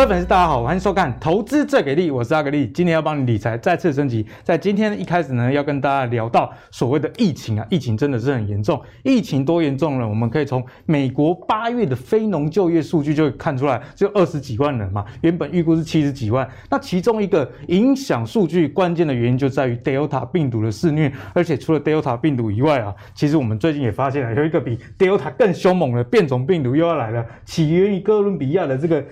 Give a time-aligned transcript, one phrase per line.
[0.00, 4.24] 各位粉丝，大家好，欢迎收看《投资最给力》，我是阿格力，今天要帮你理财再次升级。
[4.42, 8.80] 在今天一开始呢，要跟大家聊到所谓的疫情啊，疫情真的是很严重。
[9.02, 10.08] 疫情多严重呢？
[10.08, 16.48] 我们可以从美国八月的非农就业数据就看出来，就二十几万人嘛，原本预估是七十几万。
[16.70, 29.04] 那其中一个影响数据关键的原因就在于 Delta 病毒的肆虐，而且除了 Delta 病毒以外啊，其实我们最近也发现了有一个比 Delta 更凶猛的变种病毒又要来了，起源于哥伦比亚的这个。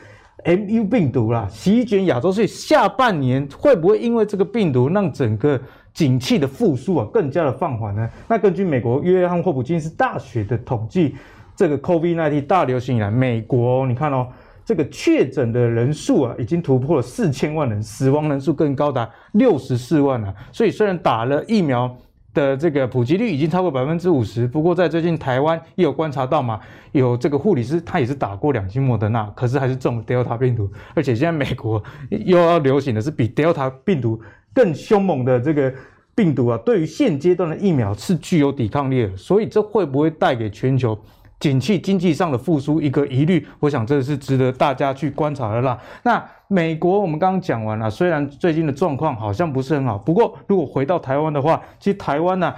[0.45, 5.61] MU 病毒啦，席卷亚洲，所以下半年会不会因为这个病毒让整个
[5.93, 8.09] 景气的复苏啊更加的放缓呢？
[8.29, 11.17] 那根据美国约翰霍普金斯大学的统计，
[11.57, 14.29] 这个 COVID-19 大流行以来，美国你看哦，
[14.65, 20.33] 这个确诊的人数啊已经突破了四千万人，死亡人数更高达六十四万了。
[20.53, 21.97] 所以虽然打了疫苗。
[22.39, 26.61] 的这个普及率已经超过百分之五十，不过在最近台湾也有观察到嘛，
[26.93, 34.21] 有这个护理师他也是打过两剂莫德纳，可是还是中了 Delta 病毒，而且现在美国又要流行的是比 Delta 病毒
[34.55, 35.75] 更凶猛的这个
[36.15, 40.97] 病毒啊，对于现阶段的疫苗是具有抵抗力的，所以这会不会带给全球
[41.41, 43.47] 景气经济上的复苏一个疑虑？
[43.61, 45.79] 我想这是值得大家去观察的啦。
[46.03, 52.53] 那美国我们刚刚讲完了，虽然最近的状况好像不是很好，不过如果回到台湾的话，其实台湾呢，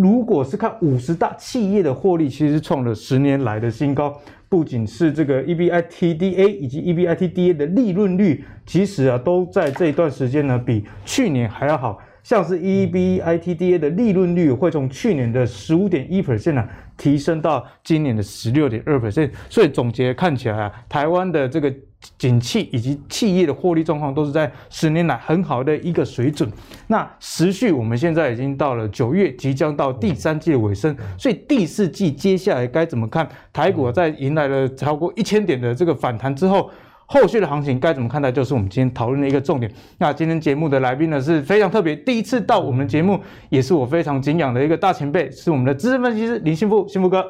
[0.00, 4.12] 如果是看五十大企业的获利，其实创了十年来的新高。
[4.50, 11.98] 不仅是这个 EBITDA 以及 EBITDA 的利润率，其实啊都在这一段时间呢比去年还要好。
[12.28, 21.74] 像是 EBITDA 的利润率会从去年的十五点一 percent 呢，提升到今年的十六点二 percent，所以总结看起来啊，台湾的这个
[22.18, 26.46] 景气以及企业的获利状况都是在十年来很好的一个水准。
[26.88, 33.26] 那时序我们现在已经到了九月，即将到第三季的尾声，所以第四季接下来该怎么看？
[33.54, 36.70] 台股在迎来了超过一千点的这个反弹之后。
[37.10, 39.72] 后续的行情该怎么看待，就是我们今天讨论的一个重点。
[39.96, 47.24] 那今天节目的来宾呢是非常特别，第一次到我们节目，也是我非常敬仰的一个大前辈，是我们的资深分析师林信富，信富哥。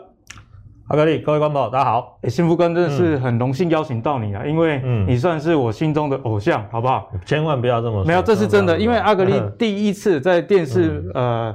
[0.89, 2.19] 阿格力，各位观众，大家好。
[2.23, 7.09] 哎，信富哥真的是很荣幸邀请到你啊，嗯、因为你算是我心中的偶像，好不好？
[7.25, 8.05] 千万不要这么说。
[8.05, 11.55] 没有，这是真的，因为阿格力第一次在电视，嗯、呃。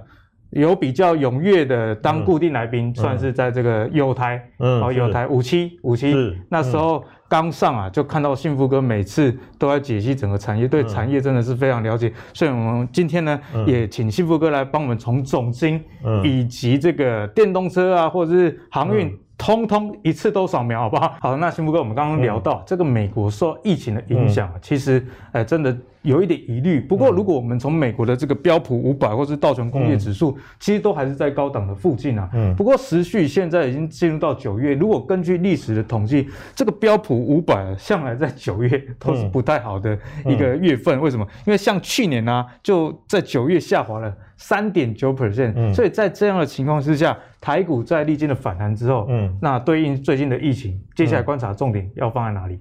[0.56, 6.16] 有比较踊跃的当固定来宾，嗯、算是在这个友台，嗯，哦，友台五七五七，
[6.50, 19.08] 那时候刚上啊，就看到幸福哥每次都在解析整个产业，对产业真的是非常了解，嗯、所以我们今天呢，嗯、也请幸福哥来帮我们从总经，嗯，以及这个电动车啊，或者是航运。
[19.08, 19.20] 嗯。
[19.35, 21.16] 通通一次都扫描，好不好？
[21.20, 26.80] 好，那幸福哥，我们刚刚聊到、嗯、这个美国受疫情的影响，嗯、其实，哎、呃，真的有一点疑虑。
[26.80, 32.30] 不过，如果我们从美国的这个标普五百或是道琼工业指数，嗯、其实都还是在高档的附近啊。
[32.34, 32.56] 嗯。
[32.56, 41.00] 不过，时序现在已经进入到九月，如果根据历史的统计，这个标普五百向来在九月都是不太好的一个月份。
[41.00, 41.28] 嗯、为什么？
[41.47, 44.16] 因为像去年呢、啊，就在九月下滑了。
[44.35, 52.59] 三点九 percent，所以在这样的情况之下，台股在历经了反弹之后，嗯，那对应最近的疫情，接下来观察重点要放在哪里？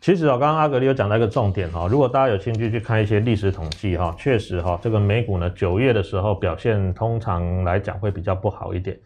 [0.00, 8.98] 其实啊，刚刚阿格里有讲到一个重点哈，如果大家有兴趣去看一些历史统计哈，确实哈，这个美股呢九月的时候表现通常来讲会比较不好一点。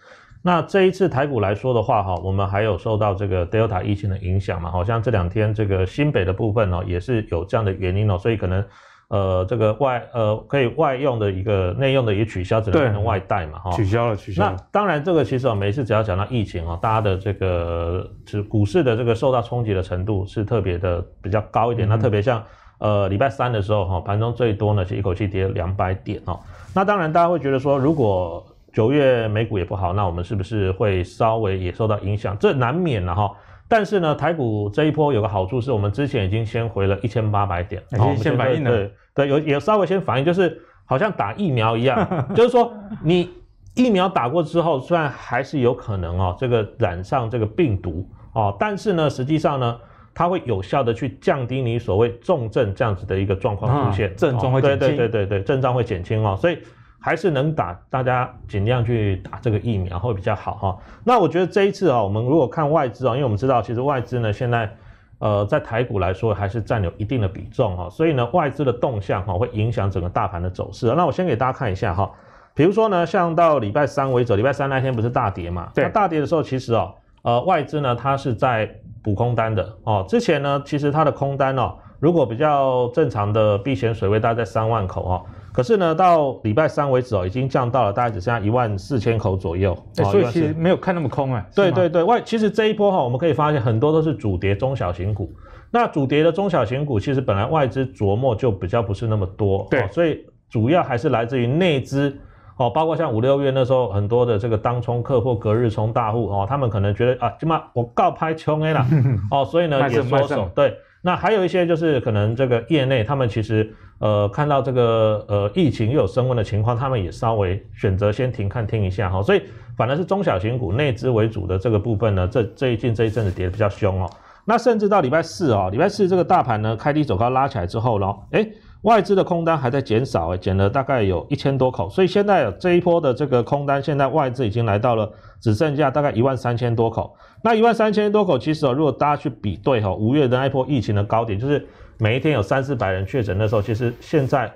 [0.43, 8.65] 那这一次台股来说的话哈，我们还有受到这个 Delta 疫情的影响嘛，好像这两天这个新北的部分呢，也是有这样的原因哦，所以可能。
[9.13, 14.57] 呃，这个外呃可以外用的一个内用的也取消，只能变成外带嘛，哈，取消了，取消了。
[14.57, 21.87] 那当然，这个其实我每次只要讲到疫情啊，大家的这个是股市的这个受到冲击的程度是特别的比较高一点。
[21.87, 22.43] 嗯、那特别像
[22.79, 26.41] 呃礼拜三的时候哈，盘中最多呢是一口气跌了两百点哦。
[26.75, 32.35] 那当然大家会觉得说，如果九月美股也不好，那我们是不是会稍微也受到影响？
[32.39, 33.31] 这难免了哈。
[33.73, 38.87] 但是呢，台股这一波有个好处是我们之前已经先回了一千八百点，已经先反应了。
[39.15, 42.71] 对，有也稍微先反应，就是好像打疫苗一样，就是说
[43.03, 43.31] 你
[43.75, 49.81] 疫苗打过之后，虽然还是有可能哦，这个染上这个病毒哦，但是呢，实际上呢，
[50.13, 56.59] 它会有效的去降低你所谓重症这样子的一个状况出现，啊、症状会减轻，对对对对对，症状会减轻哦，所以
[57.03, 60.79] 还是能打，大家尽量去打这个疫苗会比较好哈。
[61.05, 64.75] 那我觉得这一次啊，我们如果看外资啊，因为我们知道其实外资呢现在。
[65.19, 70.93] 呃，在台股来说，还是占有一定的比重哈，所以呢，外资的动向哈，会影响整个大盘的走势。
[70.97, 72.11] 那我先给大家看一下哈，
[72.55, 75.71] 比如说呢，像到礼拜三为止，礼拜三那天不是大跌嘛？
[75.77, 78.69] 对，那大跌的时候，其实哦，呃，外资呢，它是在
[79.01, 80.05] 补空单的哦。
[80.09, 85.23] 之前呢，其实它的空单哦，如果比较正常的避险水位，大概在三万口哦。
[85.53, 89.77] 可是呢，到礼拜三为止哦，已经降到了大概只剩下一万四千口左右。
[89.97, 91.47] 欸、所以其实没有看那么空哎。
[91.55, 95.33] 对对对，外其实这一波哈，我们可以发现很多都是主跌中小型股。
[95.71, 102.17] 那主跌的中小型股，其实本来外资琢磨就比较不是那么多，对，所以主要还是来自于内资。
[102.59, 108.87] 哦，包括像五六月那时候很多的这个当冲客或隔日冲大户哦，他们可能觉得啊，起码我告拍穷 A 了
[109.31, 110.51] 哦，所以呢也缩手。
[110.55, 119.41] 对，那还有一些就是可能这个业内他们其实呃看到这个呃疫情又有升温的情况，他们也稍微选择先停看听一下哈、所以
[119.77, 124.11] 反而是中小型股内资为主的这个部分呢，这这一近这一阵子跌得比较凶哦。
[124.45, 128.53] 那甚至到礼拜四哦，礼拜四这个大盘呢开低走高拉起来之后呢，诶
[128.83, 135.09] 外资的空单还在减少，诶，减了大概有一千多口，所以现在这一波的这个空单，现在外资已经来到了
[135.41, 137.15] 只剩下大概一万三千多口。
[137.45, 141.65] 那一万三千多口，其实哦，如果大家去比对哈，五月的那一波疫情的高点，就是
[142.03, 144.53] 每一天有三四百人确诊的时候，其实现在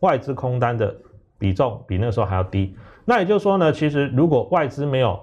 [0.00, 0.94] 外资空单的
[1.38, 2.74] 比重比那个时候还要低。
[3.04, 5.20] 那也就是说呢，其实如果外资没有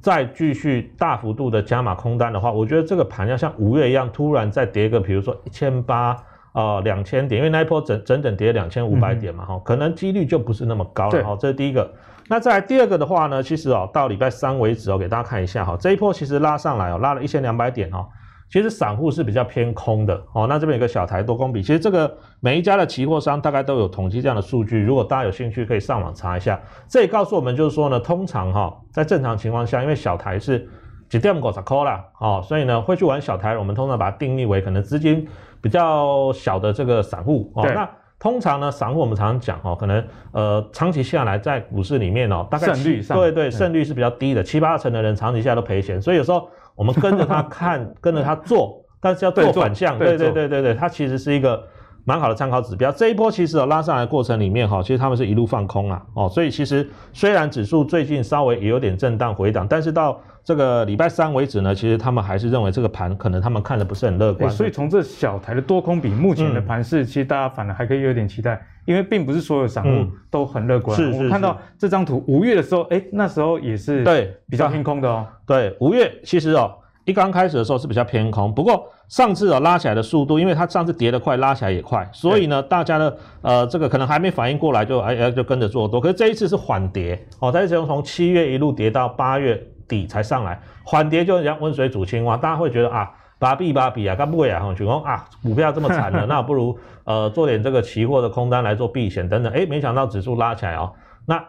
[0.00, 6.16] 再继续大幅度的加码空单的话，我觉得这个盘要像五月一样突然再跌个，比如说一千八。
[6.52, 11.88] 啊，两千点，因为那一波整整整跌两千五百点嘛，哈、嗯，可能几率就不是那么高了，哈，这是第一个。
[12.26, 18.04] 那再来第二个的话呢，其实哦，到礼拜三为止哦，给大家看一下哈，这一波其实拉上来哦，拉了一千两百点哦，
[18.50, 20.46] 其实散户是比较偏空的哦。
[20.48, 26.60] 那这边有个小台多空比，其实这个每一家的期货商大概都有统计这样的数据，如果大家有兴趣可以上网查一下。
[26.88, 30.68] 这也告诉我们就是说呢，通常哈，在正常情况下，因为小台是
[31.08, 35.26] 几点五十块啦，哦，所以呢会去玩小台，我们通常把它定义为可能资金。
[35.62, 37.86] 比较小的这个散户哦，那
[38.18, 46.48] 通常呢，散户我们常常讲哦，可能呃长期下来在股市里面哦，大概胜率上对对胜率是比较低的，七八成的人长期下来都赔钱，所以有时候
[46.80, 51.62] 我们跟着他 看，跟着他做，但是要做反向，对对对对对，它其实是一个
[52.10, 52.90] 蛮好的参考指标。
[52.90, 70.96] 这一波其实哦拉上来的过程里面哈，其实他们是一路放空啊哦，所以其实虽然指数最近稍微也有点震荡回档，但是到这个礼拜三为止呢，其实他们还是认为这个盘可能他们看的不是很乐观，所以从这小台的多空比，目前的盘势，其实大家反而还可以有点期待，因为并不是所有散户都很乐观。
[70.96, 75.24] 是是，我看到这张图，五月的时候，哎，那时候也是对比较偏空的哦。
[75.46, 76.74] 对，五月其实哦，
[77.04, 83.12] 一刚开始的时候是比较偏空，不过上次哦拉起来的速度，因为它上次跌得快，拉起来也快，所以呢，大家呢，
[83.42, 86.00] 呃，这个可能还没反应过来，就哎哎就跟着做多。
[86.00, 89.60] 可是这一次是缓跌哦，它一次从七月一路跌到八月。
[89.90, 93.10] 底才上来，缓跌就像温水煮青蛙，大家会觉得啊，
[93.40, 100.92] 把比把比啊，干不会啊，就说啊，股票这么惨了， 那不如呃做点这个期货的空单来做避险等等，哎，没想到指数拉起来哦，
[101.26, 101.44] 那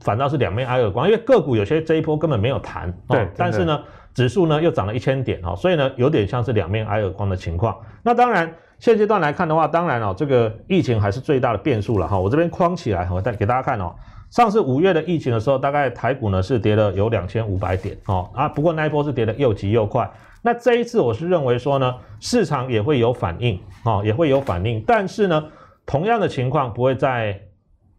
[0.00, 3.80] 反倒是两面挨耳光，因为个股有些这一波根本没有弹，对，但是呢，
[4.14, 7.76] 指数呢又涨了一千点哦，所以呢有点像是两面挨耳光的情况。
[8.02, 13.94] 那当然现阶段来看的话，当然哦，这个疫情还是最大的变数了哈，我这边框起来，我带给大家看哦。
[14.30, 20.10] 上次五月的疫情的时候，大概台股呢是跌了有两千五百点哦啊，不过那一波是跌得又急又快。
[20.42, 25.44] 那这一次我是认为说呢，市场也会有反应哦，也会有反应，但是呢，
[25.86, 27.40] 同样的情况不会再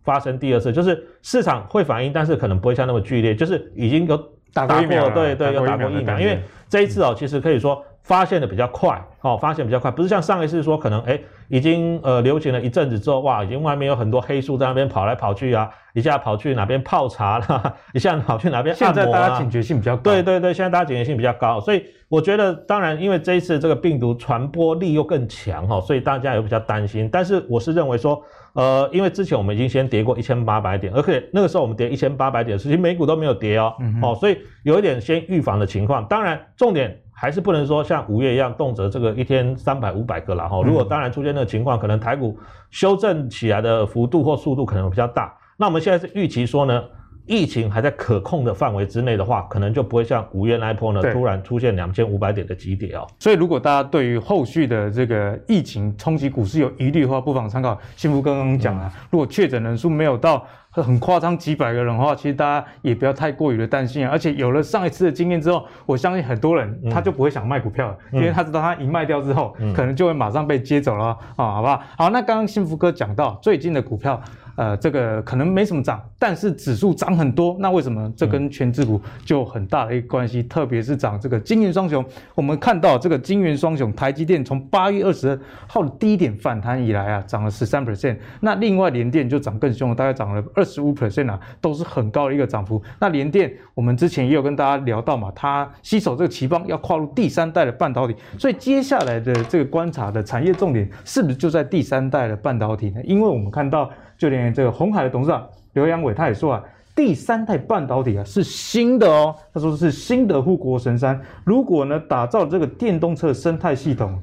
[0.03, 4.21] 发生第二次，就是市场会反应，但是可能不会像那么剧烈，就是已经有
[4.55, 7.83] 打过疫苗，对对，有打过疫苗，因为这一次哦，其实可以说。
[8.05, 18.93] 发现的比较快，哦，发现比较快，不是像上一次说可能，哎，已经呃流行了一阵子之后，哇，已经外面有很多黑数在那边跑来跑去啊，一下跑去哪边泡茶啦， 一下跑去哪边按摩啊。
[18.93, 20.03] 现在大家警觉性比较高。
[20.03, 27.09] 对对对，现在大家警觉性比较高，所以我觉得，当然，因为这一次这个病毒传播力又更强哈，所以大家也比较担心。
[27.11, 28.23] 但是我是认为说，
[28.55, 36.05] 呃，因为之前我们已经先跌过一千八百点，而且那个时候我们跌一千八百点，实际美股都没有跌哦，嗯、哦，所以有一点先预防的情况。
[36.07, 36.99] 当然，重点。
[37.17, 40.61] 还是不能说像五月一样动辄这个一天三百五百个了哈。
[40.61, 42.37] 如果当然出现那个情况，可能台股
[42.71, 45.33] 修正起来的幅度或速度可能比较大。
[45.55, 46.83] 那我们现在是预期说呢，
[47.25, 53.07] 疫情还在可控的范围之内的话，可能就不会像五月那一波呢突然出现两千五百点的急跌哦。
[53.19, 60.45] 所以如果大家对于后续的这个疫情冲击股市有疑虑的话，不妨参考幸福刚刚讲啊，如果确诊人数没有到。
[60.83, 64.11] 很夸张，几百个人的话，其实大家也不要太过于的担心啊。
[64.11, 71.81] 而且有了上一次的经验之后，我相信很多人他就不会想卖股票了，嗯、因为他知道他一卖掉之后，嗯、可能就会马上被接走了啊，好不好？
[71.97, 74.21] 好，那刚刚幸福哥讲到最近的股票。
[74.55, 78.11] 呃，这个可能没什么涨，但是指数涨很多，那为什么？
[78.15, 82.03] 这跟权值股就很大的一个关系，特别是涨这个金元双雄。
[82.33, 88.17] 我们看到这个金元双雄，台积电从八月二十号的低点反弹以来啊，涨了十三 percent。
[88.39, 92.81] 那另外联电就涨更凶了，大概涨了二十五 percent 啊，都是很高的一个涨幅。
[92.99, 103.01] 那联电我们之前也有跟大家聊到嘛，它吸手这个奇邦要跨入第三代的半导体，所以接下来的这个观察的产业重点是不是就在第三代的半导体呢？
[103.03, 103.91] 因为我们看到。
[104.17, 106.63] 就连这个鸿海的董事长刘阳伟他也说啊，
[106.95, 111.19] 第三代半导体啊是新的哦，他说是新的护国神山。
[111.43, 114.17] 如果呢打造这个电动车生态系统，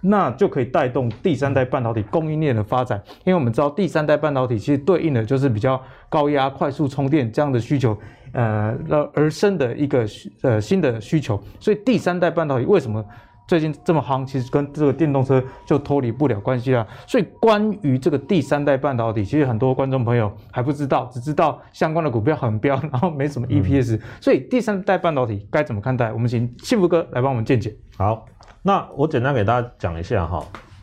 [0.00, 3.02] 那就可以带动第三代半导体供应链的发展。
[3.24, 7.96] 因为我们知道第三代半导体其实对应的就是比较高压、快速充电这样的需求，
[8.32, 8.76] 呃，
[9.14, 10.06] 而生的一个
[10.42, 11.42] 呃新的需求。
[11.60, 13.04] 所以第三代半导体为什么？
[13.46, 16.86] 最近这么夯，其实跟这个电动车就脱离不了关系了。
[17.06, 24.00] 所以关于这个第三代半导体，其实很多观众朋友还不知道，只知道相关的股票很飙，然后没什么 EPS。
[24.20, 26.10] 所以第三代半导体该怎么看待？
[26.10, 27.76] 我们请幸福哥来帮我们见解。
[27.98, 28.24] 好，
[28.62, 30.42] 那我简单给大家讲一下哈，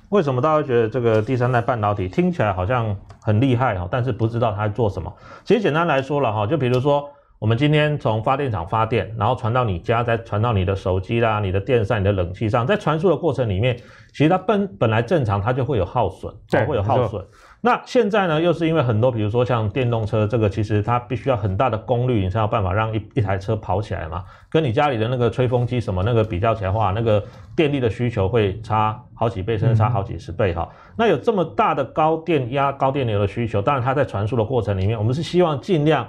[0.09, 5.11] 为什么大家觉得这个第三代半导体听起来好像很厉害哈，但是不知道它做什么？
[5.43, 7.09] 其实简单来说了哈，就比如说。
[7.41, 13.75] 我们今天从发电厂发电，然后传到你家，再传到你的手机啦、你的电扇、你的冷气上，在传输的过程里面，
[14.11, 17.25] 其实它本本来正常，它就会有耗损，对，会有耗损。
[17.59, 24.23] 那现在呢，又是因为很多，比如说像电动车，这个其实它必须要很大的功率，你才有办法让一一台车跑起来嘛。
[24.47, 27.23] 跟你家里的那个吹风机什么那个比较起来的话，那个
[27.55, 30.69] 电力的需求会差好几倍，甚至差好几十倍哈。
[30.71, 36.07] 嗯、那有这么大的高电压、高电流的需求，当然它在传输的过程里面，我们是希望尽量。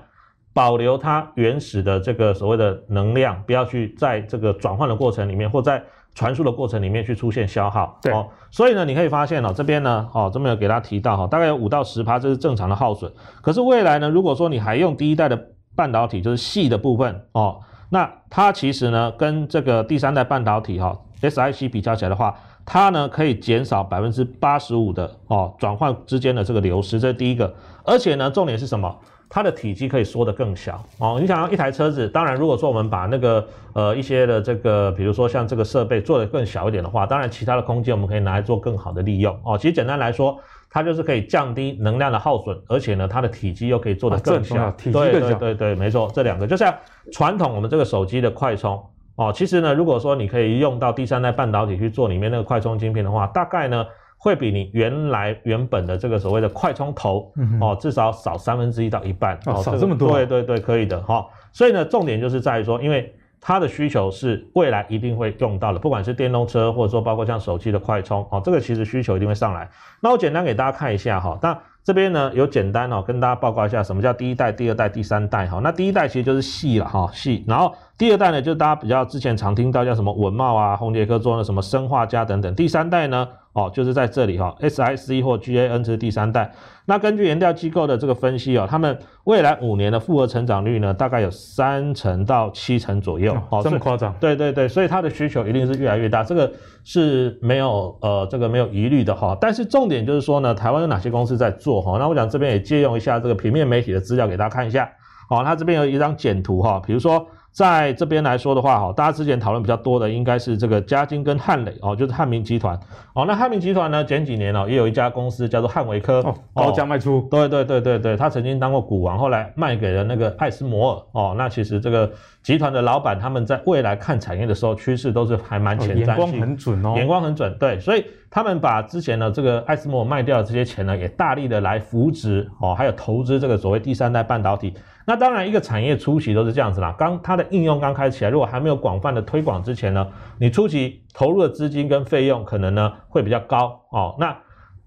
[0.53, 5.83] 保留它原始的这个所谓的能量，不要去在这个转换的过程里面，或在
[6.15, 7.99] 传输的过程里面去出现消耗。
[8.03, 13.11] 对，哦，所以呢，你可以发现哦，这边呢，哦，这边有给大家提到哈，大概有五到十趴，这是正常的耗损。
[13.41, 22.35] 可是未来呢，如果说你还用第一代的半导体，就是细的部分哦，那它其实呢，跟这个第三代半导体哈，SiC 比较起来的话，
[22.67, 27.55] 它呢可以减少百分之八十五的哦转换之间的这个流失，这是第一个。
[27.85, 28.95] 而且呢，重点是什么？
[29.35, 31.17] 它的体积可以缩得更小哦。
[31.19, 39.57] 你想要一台车子，当然如果说我们把那个呃一些的这个，比如说像这个设备做得更小一点的话，当然其他的空间我们可以拿来做更好的利用哦。
[39.57, 44.71] 其实简单来说，它就是可以降低能量的耗损，而且呢，它的体积又可以做得更小。
[44.73, 45.11] 体积更小。
[45.11, 46.75] 对对对对，没错，这两个就像
[47.11, 48.79] 传统我们这个手机的快充
[49.17, 53.87] 哦，其实呢，如果说你可以用到第三代半导体去做里面那个快充晶片的话，大概呢。
[54.23, 61.27] 会比你原来原本的这个所谓的快充头哦，至少少三分之一到一半哦，少这么多，对对对，可以的哈。
[61.51, 69.69] 所以呢，重点就是在于说，因为它的需求是未来一定会用到的，不管是电动车或者说包括像手机的快充哦，这个其实需求一定会上来。
[70.01, 75.61] 那我简单给大家看一下哈，那这边呢有简单哦跟大家报告一下什么叫第一代、第二代、第三代哈。
[75.65, 77.75] 那第一代其实就是细了哈，细，然后。
[77.99, 82.53] 第二代呢，就是大家比较之前常听到叫什么文茂啊、宏杰科做的什么生化家等等。
[82.53, 86.51] 第三代呢，哦，就是在这里哈，SiC 或 GaN 是第三代。
[86.87, 93.37] 那根据研调机构的这个分析哦，他们未来五年的复合成长率呢，大概有三成到七成左右。
[93.51, 94.15] 哦，这么夸张？
[94.19, 96.51] 对对对，所以它的需求一定是越来越大，这个
[96.83, 99.37] 是没有呃这个没有疑虑的哈。
[99.41, 101.99] 但是重点就是说呢，台湾有哪些公司在做哈？
[101.99, 104.91] 那我想这边也借用一下这个平面媒体的资料给大家看一下。
[105.29, 107.27] 好，它这边有一张简图哈，比如说。
[107.53, 112.79] 在这边来说的话，哈，大家之前讨论比较多的应该是这个嘉晶跟汉磊哦，就是汉明集团
[113.13, 113.27] 哦。
[113.27, 117.29] 那汉明集团呢，前几年哦，也有一家公司叫做汉维科哦，高价卖出。
[117.31, 121.35] 对对对对对，他曾经当过股王，后来卖给了那个艾斯摩尔哦。
[121.37, 122.11] 那其实这个
[122.43, 127.55] 集团的老板他们在未来看产业的时候，趋势都是还蛮前瞻性，眼光很准哦，眼光很准。
[127.59, 134.73] 对，所以他们把之前的这个艾斯摩尔卖掉的这些钱呢，也大力的来扶植哦，还有投资这个所谓第三代半导体。
[135.05, 136.95] 那当然，一个产业初期都是这样子啦。
[136.99, 140.07] 刚它的应用刚开始起来，如果还没有广泛的推广之前呢，
[140.39, 144.15] 你初期投入的资金跟费用可能呢会比较高哦。
[144.19, 144.37] 那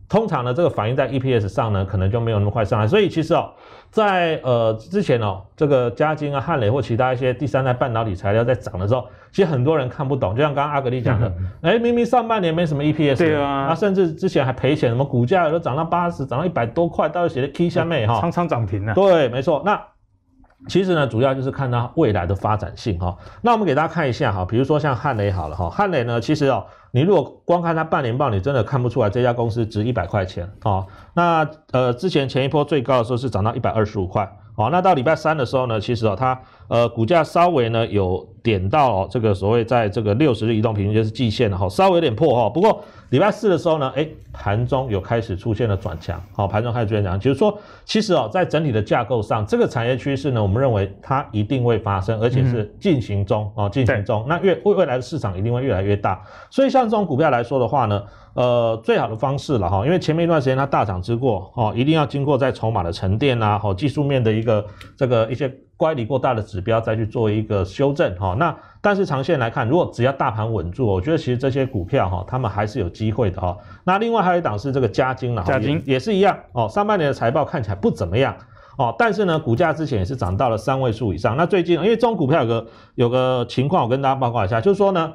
[0.07, 2.87] 通常呢，这个反映在 EPS 上呢，可能就没有那么快上来。
[2.87, 3.49] 所以其实哦，
[3.89, 10.35] 在呃之前哦，这个嘉晶啊、汉磊或其他一些第三代半导体材料在涨的时候，其实很多人看不懂。
[10.35, 11.27] 就像刚刚阿格力讲的，
[11.61, 18.93] 哎、 嗯，明明上半年没什么 EPS，对啊，那甚至之前还赔钱，什么股价都涨到八十，涨到一百多块，到时写的 K 下面哈，常常涨停啊。
[18.93, 19.63] 对，没错。
[19.65, 19.81] 那
[20.67, 23.17] 其实呢，主要就是看它未来的发展性哈。
[23.41, 30.87] 那我们给大家看一下哈，比如说像汉雷好了哈，汉雷呢，其实哦，你如果光看它半年报，你真的看不出来这家公司值一百块钱哦。
[31.13, 34.69] 那呃，之前前一波最高的时候是涨到一百二十五块哦。
[34.71, 42.81] 那到礼拜三的时候呢，其实哦，它呃股价稍微呢有点到哦这个所谓在这个六十日移动平均就是季线了哈，稍微有点破哈，不过。
[43.11, 56.19] 礼拜四的时候呢，诶，盘中有开始出现了转强，好，盘中开始出现转强，就是说，其实哦，在整体的架构上，这个产业趋势呢，我们认为它一定会发生，而且是进行中，哦，进行中，那越未未来的市场一定会越来越大，
[56.49, 58.03] 所以像这种股票来说的话呢，
[58.35, 64.63] 呃，最好的方式了哈，因为前面一段时间它大涨之过，哦，一定要经过在筹码的沉淀啊，哦，技术面的一个
[64.95, 68.55] 这个一些乖离过大的指标再去做一个修正，哈，那。
[68.81, 73.57] 但是长线来看，如果只要大盘稳住，我觉得其实这些股票哈，他们还是有机会的哈。
[73.83, 76.69] 那另外还有一档是这个嘉金了，嘉金也是一样哦。
[76.69, 78.35] 上半年的财报看起来不怎么样
[78.77, 81.35] 哦，但是呢，股价之前也是涨到了三位数以上。
[81.35, 85.11] 那最近因为这种股票有个有个情况，我跟大家报告一下，就是说呢，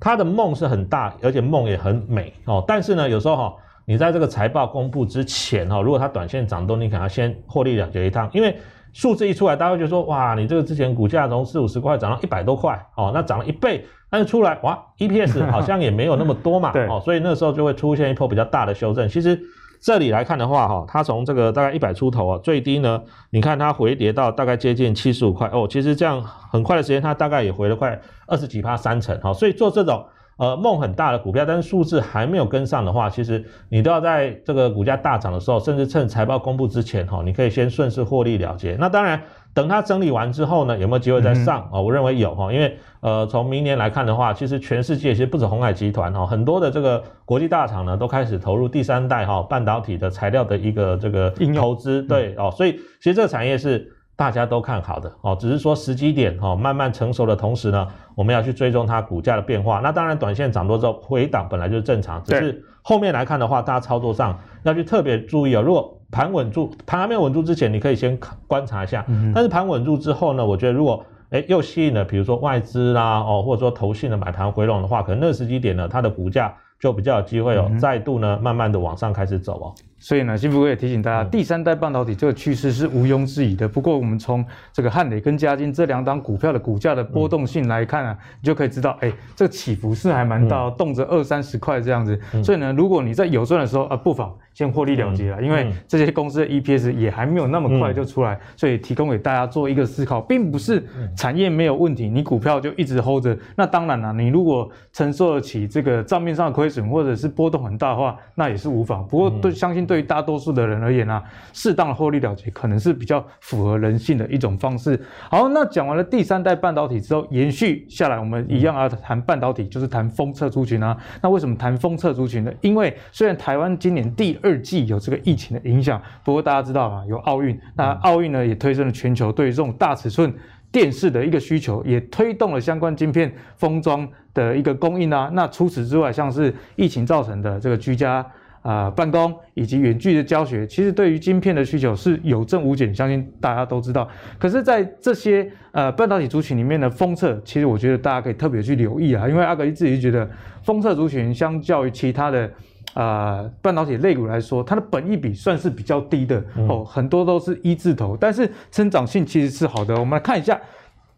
[0.00, 2.64] 它的梦是很大，而且梦也很美哦。
[2.66, 3.54] 但是呢，有时候哈，
[3.84, 8.56] 你在这个财报公布之前哈，如果它短线涨多，你可能要先获利了结一趟，因为
[8.92, 19.08] 数字一出来，大家会觉得说，哇，你这个之前股价从四五十块涨到一百多块哦，那涨了一倍，但是出来哇，EPS 好像也没有那么多嘛， 哦，所以那时候就会出现一波比较大的修正。
[19.08, 19.38] 其实
[19.80, 27.98] 这里来看的话哈，它从这个大概一百出头啊，最低呢，你看它回跌到大概接近七十五块哦，其实这样很快的时间，它大概也回了快。
[28.26, 30.06] 二十几趴三成，哈，所以做这种
[30.36, 38.76] 呃梦很大的股票，但是数字还没有跟上的话，其实你都要在这个股价大涨的时候，甚至趁财报公布之前，哈，你可以先顺势获利了结。
[38.78, 39.20] 那当然，
[39.52, 41.80] 等它整理完之后呢，有没有机会再上啊？
[41.80, 53.96] 我认为有哈，因为呃从明年来看的话，其实全世界其实不止鸿海集团哈，很多的这个国际大厂呢都开始投入第三代哈半导体的材料的一个这个投资，对哦，所以其实这个产业是。
[54.16, 59.80] 大家都看好的哦，只是说时机点哦慢慢成熟的同时呢，我们要去追踪它股价的变化。
[59.80, 65.62] 那当然，短线涨多之后回档本来就是正常，只是后面来看的话，大家操作上要去特别注意哦。
[65.62, 69.04] 如果盘稳住，盘还没有稳住之前，你可以先观察一下。
[69.34, 79.74] 但是盘稳住之后呢，我觉得如果哎又吸引了，比如说外资啦哦，或者说投信的买盘回笼的话，可能那个时机点呢，它的股价就比较有机会哦，再度呢慢慢的往上开始走哦。
[80.00, 83.68] 所以呢，幸福哥也提醒大家，第三代半导体这个趋势是毋庸置疑的。
[83.68, 84.42] 不过，我们从
[84.72, 92.18] 这个汉磊跟嘉金这两档股票的股价的波动性来看啊，你就可以知道，哎，这个起伏是还蛮大，动辄二三十块这样子。
[92.42, 100.82] 所以呢，如果你在有赚的时候啊，不妨先获利了结了，因为这些公司的 EPS 也还没有那么快就出来，所以提供给大家做一个思考，并不是
[101.14, 103.36] 产业没有问题，你股票就一直 hold 着。
[103.54, 109.06] 那当然了，你如果承受得起这个账面上的亏损，或者是波动很大的话，那也是无妨。
[109.06, 109.89] 不过，对，相信。
[109.90, 111.20] 对于大多数的人而言啊，
[111.52, 114.96] 适当的获利了结可能是比较符合人性的一种方式。
[115.28, 120.96] 好，那讲完了第三代半导体之后，延续下来，我们一样要谈半导体，就是谈封测族群啊。
[121.20, 122.52] 那为什么谈封测族群呢？
[122.60, 130.32] 因为虽然台湾今年第二季有这个疫情的影响，不过大家知道嘛，有奥运，那奥运呢也推升了全球对于这种大尺寸
[130.70, 135.28] 电视的一个需求，也推动了相关晶片封装的一个供应啊。
[135.32, 138.24] 那除此之外，像是疫情造成的这个居家。
[138.62, 144.06] 啊、呃，办公以及远距的教学，其实对于晶片的需求是有增无减，相信大家都知道。
[144.38, 150.28] 可是，在这些呃半导体族群里面的封测，其实我觉得大家可以特别去留意啊，因为阿格力自己觉得
[150.62, 152.44] 封测族群相较于其他的
[152.92, 159.94] 啊、呃、半导体类股来说，它的本益比算是比较低的哦，很多都是一字头，但是成长性其实是好的。
[159.94, 160.60] 我们来看一下。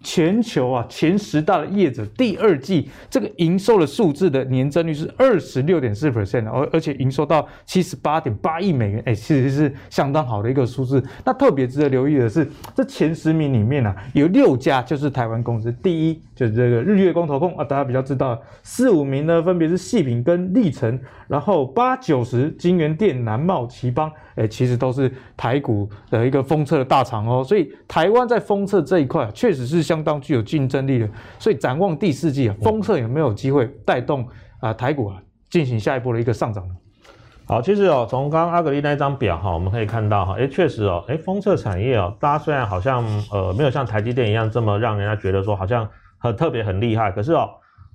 [0.03, 11.03] 全球啊，前十大的业者第二季这个营收的数字的年增率是二十六点四 percent，而而且营收到七十八点八亿美元，哎，其实是相当好的一个数字。
[11.25, 27.45] 那特别值得留意的是，这前十名里面、啊，有六家就是台湾公司，第一就是这个日月光投控啊，大家比较知道，四五名呢分别是细品跟力成，然后八九十金元电、南茂、頎邦，哎，其实都是台股的一个封测的大厂哦。
[27.45, 29.83] 所以台湾在封测这一块确实是。
[29.93, 34.27] 相当具有竞争力的，所以展望第四季啊，封测有没有机会带动
[34.61, 36.75] 啊台股啊进行下一波的一个上涨呢？
[37.47, 45.87] 好，其实哦，从刚刚阿格力那张表哈，我们可以看到哈，哎，确实哦，哎，封测产业哦，大家虽然好像呃没有像台积电一样这么让人家觉得说好像
[46.19, 47.51] 很特别很厉害，可是哦，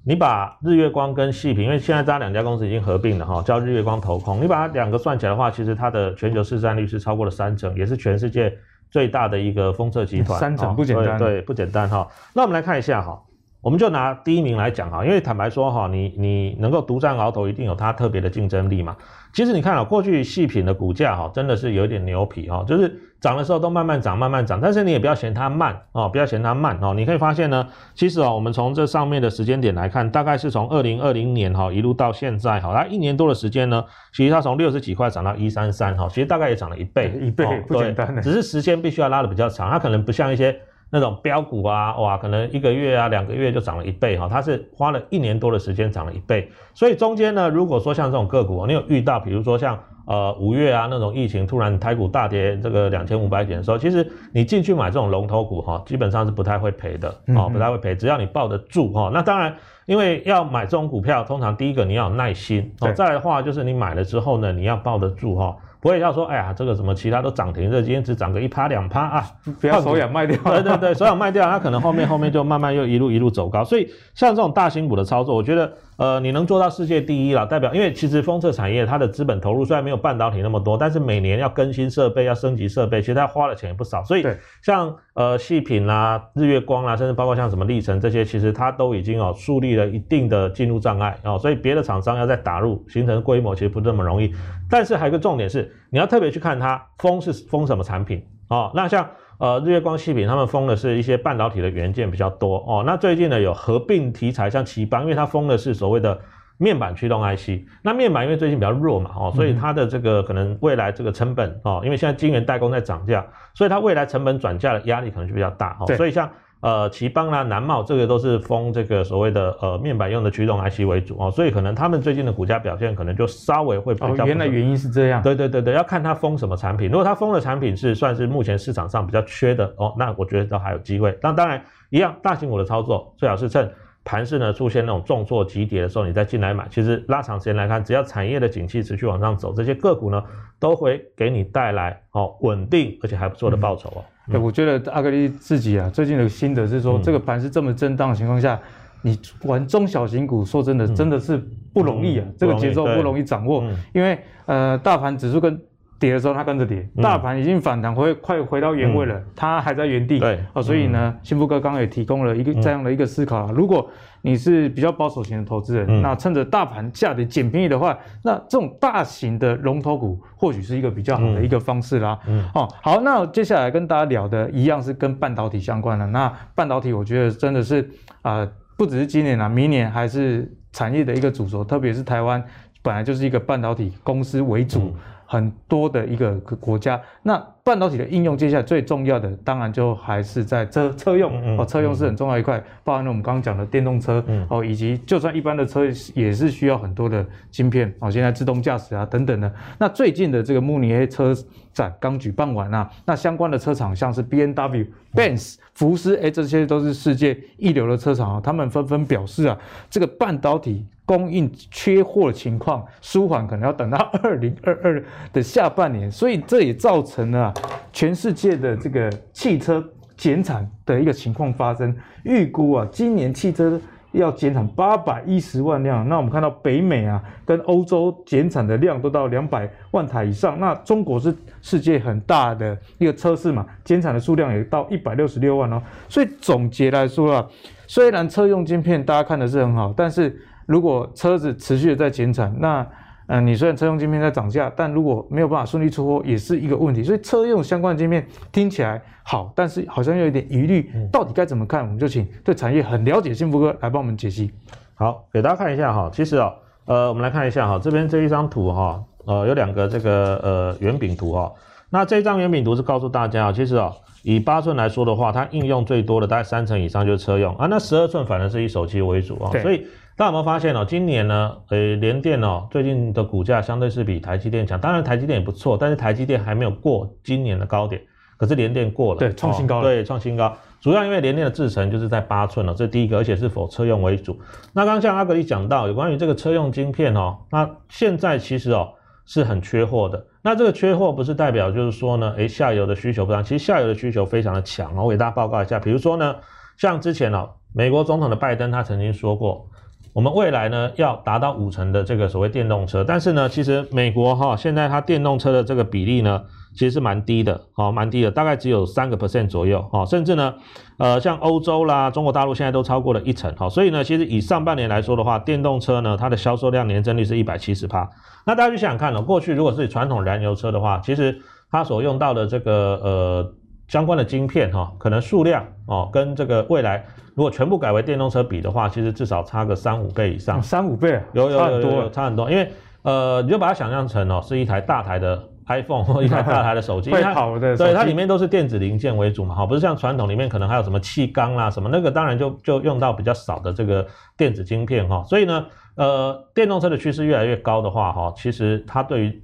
[0.07, 8.57] 你把日月光跟细品，因为现在这两家公司已经合并了哈，叫日月光投控，你把它两个算起来的话，其实它的全球市占率是超过了三成，也是全世界。
[8.89, 12.07] 最大的一个封测集团，三成不简单，对不简单哈。
[12.33, 13.21] 那我们来看一下哈，
[13.67, 18.95] 我们就拿第一名来讲哈，因为坦白说哈，你你能够独占鳌头，一定有它特别的竞争力嘛。
[19.33, 23.01] 其实你看啊，过去细品的股价哈，真的是有点牛皮哈，就是。
[23.19, 26.93] 涨的时候都慢慢涨，慢慢涨，但是你也不要嫌它慢哦，不要嫌它慢哦。
[26.93, 38.21] 你可以发现呢，其实哦，我们从这上面的时间点来看，大概是从二零二零年哈一路到现在哈，它一年多的时间呢，其实它从六十几块涨到一三三哈，其实大概也涨了一倍，一倍不简单的。
[38.21, 40.55] 只是时间必须要拉的比较长，它可能不像一些
[40.89, 46.49] 那种标股啊，哇，可能一个月啊两个月就涨了一倍哈，它是花了一年多的时间涨了一倍。
[46.73, 49.77] 所以中间呢，如果说像这种个股，你有遇到，比如说像。
[50.07, 59.11] 呃，五月啊，那种疫情突然台股大跌，这个两千五百点的时候，其实你进去买这种龙头股哈，基本上是不太会赔的哦，不太会赔，只要你抱得住哈。
[59.13, 59.53] 那当然，
[59.85, 69.25] 因为要买这种股票，通常第一个你要有耐心哦，再来的话就是你买了之后呢，你要抱得住哈，不会要说，哎呀，这个什么其他都涨停，这今天只涨个一趴两趴啊，
[69.61, 70.37] 不要手痒卖掉。
[70.43, 73.63] 对对对，手痒卖掉，它可能后面后面就慢慢又一路一路走高。
[73.63, 75.71] 所以像这种大型股的操作，我觉得。
[75.97, 84.03] 呃，你能做到世界第一了，代表因为其实封测产业它的资本投入虽然没有半导体那么多，但是每年要更新设备、要升级设备，其实它花的钱也不少。
[84.03, 84.23] 所以
[84.61, 94.31] 像呃细品啦、日月光啦，甚至包括像什么历程这些，其实它都已经哦树立了一定的进入障碍哦，所以别的厂商要再打入形成规模，其实不那么容易。
[94.69, 98.71] 但是还有一个重点是，你要特别去看它封是封什么产品哦。
[98.75, 102.83] 那像呃日月光细品，他们封的是一些半导体的元件比较多哦。
[102.85, 106.19] 那最近呢有合并题材，像奇邦，因为它封的是所谓的。
[106.59, 113.23] 面板驱动 IC，那面板因为最近比较弱嘛，哦，所以它的这个可能未来这个成本哦，因为现在晶圆代工在涨价，
[113.53, 115.85] 所以它未来成本转嫁的压力可能就比较大哦。
[115.95, 116.27] 所以像
[116.61, 124.25] 呃奇邦啦、南茂这个都是封这个所谓的呃面板用的驱动 IC 为主哦，所以可能他们最近的股价表现可能就稍微会比较。
[124.25, 125.21] 原来原因是这样。
[125.21, 126.89] 对对对对，要看它封什么产品。
[126.89, 131.17] 如果它封的产品是算是目前市场上比较缺的哦，那我觉得都还有机会。
[131.21, 133.71] 那当然一样，大型股的操作最好是趁。
[134.07, 140.23] 盘势呢出现那种重挫急跌的时候，你再进来买，其实拉长时间来看，只要产业的景气持续往上走，这些个股呢
[140.57, 144.39] 都会给你带来哦稳定而且还不错的报酬哦。
[144.39, 148.57] 我觉得阿格力自己啊最近的心得是说，嗯、这个盘是这么震荡的情况下，
[149.01, 151.37] 你玩中小型股，说真的真的是
[151.73, 155.61] 不容易啊，嗯、这个节奏不容易掌握，嗯、因为呃大盘指数跟
[155.99, 160.19] 跌的时候，它跟着跌；大盘已经反弹回快回到原位了，它还在原地。
[160.19, 163.51] 对，哦，所以呢，幸福哥刚刚也提供了一个这样的一个思考啊。
[163.53, 163.89] 如果
[164.21, 172.19] 你是比较保守型的投资人，那趁着大盘下跌捡便宜的话，那这种大型的龙头股或许是一个比较好的一个方式啦。
[172.27, 176.05] 嗯，哦，好，那接下来跟大家聊的一样是跟半导体相关的。
[176.07, 177.89] 那半导体，我觉得真的是
[178.21, 182.43] 啊，不只是今年啊，明年还是产业的一个主轴，特别是台湾
[182.81, 184.95] 本来就是一个半导体公司为主。
[185.29, 191.57] 很多的一个国家，那半导体的应用，接下来最重要的，当然就还是在车车用。
[191.57, 194.23] 哦，车用是很重要一块，包含了我们刚刚讲的电动车。
[194.47, 197.93] 哦，以及就算一般的车也是需要很多的芯片。
[197.99, 199.53] 哦，现在自动驾驶啊等等的。
[199.77, 201.35] 那最近的这个慕尼黑车
[201.77, 209.57] 展刚举办完啊，那相关的车厂像是 BMW、Benz、福斯，哎，这些都是世界一流的车厂啊，他们纷纷表示啊，
[209.89, 210.85] 这个半导体。
[211.07, 217.53] 供应缺货情况舒缓，可能要等到 二零二二的下半年，所以这也造成了
[217.93, 219.81] 全世界的这个汽车
[220.17, 221.95] 减产的一个情况发生。
[222.23, 223.79] 预估啊，今年汽车
[224.11, 226.07] 要减产八百一十万辆。
[226.07, 230.59] 那我们看到北美啊，跟欧洲减产的量都到两百万台以上。
[230.59, 235.81] 那中国是世界很大的一个车市嘛，减产的数量也到一百六十六万哦。
[236.09, 237.47] 所以总结来说啊，
[237.85, 242.85] 虽然车用晶片大家看的是很好，但是如果车子持续的在减产，那，
[243.27, 247.03] 呃，你虽然车用晶片在涨价，但如果没有办法顺利出货，也是一个问题。
[247.03, 251.83] 所以车用相关的晶片听起来好，但是好像又有点疑虑，到底该怎么看？
[251.83, 254.49] 我们就请对产业很了解幸福哥来帮我们解析。
[254.95, 256.53] 好，给大家看一下哈，其实哦，
[256.85, 261.51] 呃，我们来看一下哈，这边这一张图哈，呃，有两个这个呃圆饼图哈，
[261.89, 269.85] 那这张圆饼图是告诉大家啊，其实哦，以八寸来说的话，它应用最多的大概三成以上就是车用啊，那十二寸反而是以手机为主啊，所以。
[270.17, 270.83] 大家有没有发现哦？
[270.83, 274.81] 今年呢，呃，联电哦，最近的股价相对是比台积电强。
[274.81, 278.01] 当然，台积电也不错，但是台积电还没有过今年的高点。
[278.35, 279.83] 可是联电过了，对，创新高了。
[279.83, 280.57] 对，创新高。
[280.81, 284.35] 主要因为联电的制程就是在八寸了，这是第一个，而且是否车用为主。
[284.73, 288.89] 那刚刚像阿格力讲到有关于这个车用晶片哦，那现在其实哦
[289.27, 290.25] 是很缺货的。
[290.41, 295.03] 那这个缺货不是代表就是说呢，诶，下游的需求不强，其实下游的需求非常的强哦。
[295.03, 296.35] 我给大家报告一下，比如说呢，
[296.75, 299.69] 像之前哦，美国总统的拜登他曾经说过。
[300.13, 306.43] 我们未来呢要达到五成的这个所谓电动车，但是呢，其实美国哈现在它电动车的这个比例呢，
[306.73, 310.55] 其实是蛮低的，哦，蛮低的，大概只有三个 percent 左右，哦，甚至呢，
[310.97, 318.09] 呃，像欧洲啦、中国大陆现在都超过了一成，好，所以呢，其实以上半年来说的话，电动车呢它的销售量年增率是一百七十趴。
[318.45, 321.39] 那大家去想想看呢，过去如果是传统燃油车的话，其实
[321.71, 323.53] 它所用到的这个呃。
[323.87, 330.61] 相关的晶片哈，可能数量哦，跟这个未来如果全部改为电动车比的话，其实至少差个三五倍以上。
[330.61, 332.49] 三五倍，有有有有差很多。
[332.51, 332.69] 因为
[333.03, 337.77] 呃，你就把它想象成哦，是一台大台的 iPhone 或一台 大台的手机，会跑的。
[337.77, 345.23] 对，它里面都是电子零件为主嘛，哈，不是像传统里面可能还有什么气缸啦什么，那个当然就就用到比较少的这个电子晶片哈。
[345.25, 349.43] 所以呢，呃，电动车的趋势越来越高的话哈，其实它对于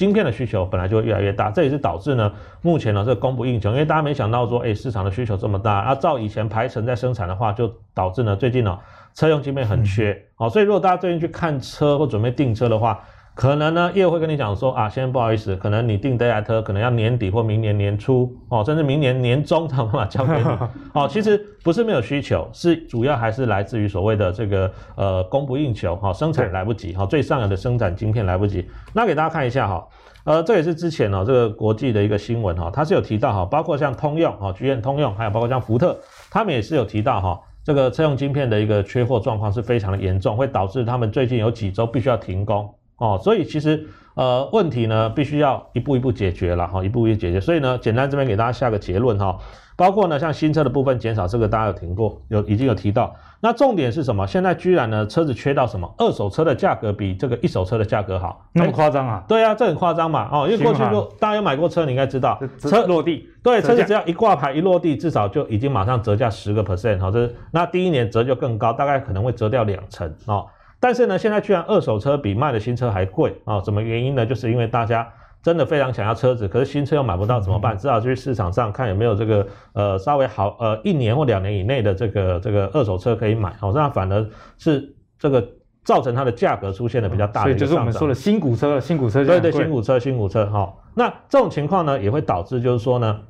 [0.00, 2.32] 晶片的需求本来就会越来越大，这也是导致呢，
[2.62, 8.78] 目前呢这个供不应求，因为大家没想到说，哎，市场的需求这么大，啊，照以前排程在生产的话，就导致呢最近呢
[9.12, 12.98] 车用晶片很缺，好，所以如果大家最近去看车或准备订车的话，
[13.34, 20.44] 可能呢，业务会跟你讲说啊，先生不好意思，可能你订这台车可能要年底或明年年初哦，甚至明年年中才有办法交给你
[20.92, 21.08] 哦。
[21.08, 28.68] 其实不是没有需求，是主要还是来自于所谓的这个呃供不应求哈、哦，生产来不及哈、哦，最上游的生产晶片来不及。
[28.92, 29.88] 那给大家看一下哈，
[30.24, 35.96] 呃，这也是之前呢、哦、这个国际的一个新闻哈，它是有提到哈，包括像通用哈，GM 通用，还有包括像福特，
[36.30, 42.68] 他们也是有提到哈，这个车用晶片的一个缺货状况是非常的严重，会导致他们最近有几周必须要停工。
[43.00, 47.40] 哦，所以其实呃问题呢，必须要一步一步解决了哈，一步一步解决。
[47.40, 49.38] 所以呢，简单这边给大家下个结论哈，
[49.74, 53.16] 包括呢像新车的部分减少，这个大家有听过，有已经有提到。
[53.40, 54.26] 那重点是什么？
[54.26, 55.90] 现在居然呢车子缺到什么？
[55.96, 59.24] 二手车的价格比这个一手车的价格好，那么夸张啊？
[59.26, 60.28] 对啊，这很夸张嘛。
[60.30, 70.46] 哦，因为过去就大家有买过车，你应该知道，车落地，对，车子只要一挂牌一落地，至少就已经马上折价十个 percent 哈，这是那第一年折就更高，大概可能会折掉两成哦。
[70.80, 73.62] 但是呢，现在居然二手车比卖的新车还贵啊、哦？
[73.62, 74.24] 什么原因呢？
[74.24, 75.06] 就是因为大家
[75.42, 77.76] 真的非常想要车子，可是新车又买不到怎么办？
[77.76, 85.46] 只好去市场上看有没有这个呃稍微好呃一年或两年以内的这个这个二手车可以买哦，那反而是这个
[85.84, 87.68] 造成它的价格出现了比较大的一个上涨。
[87.68, 90.74] 所以就是我们说的新股车，新股车对对，新股车新股车哈、哦。
[90.94, 93.20] 那这种情况呢，也会导致就是说呢，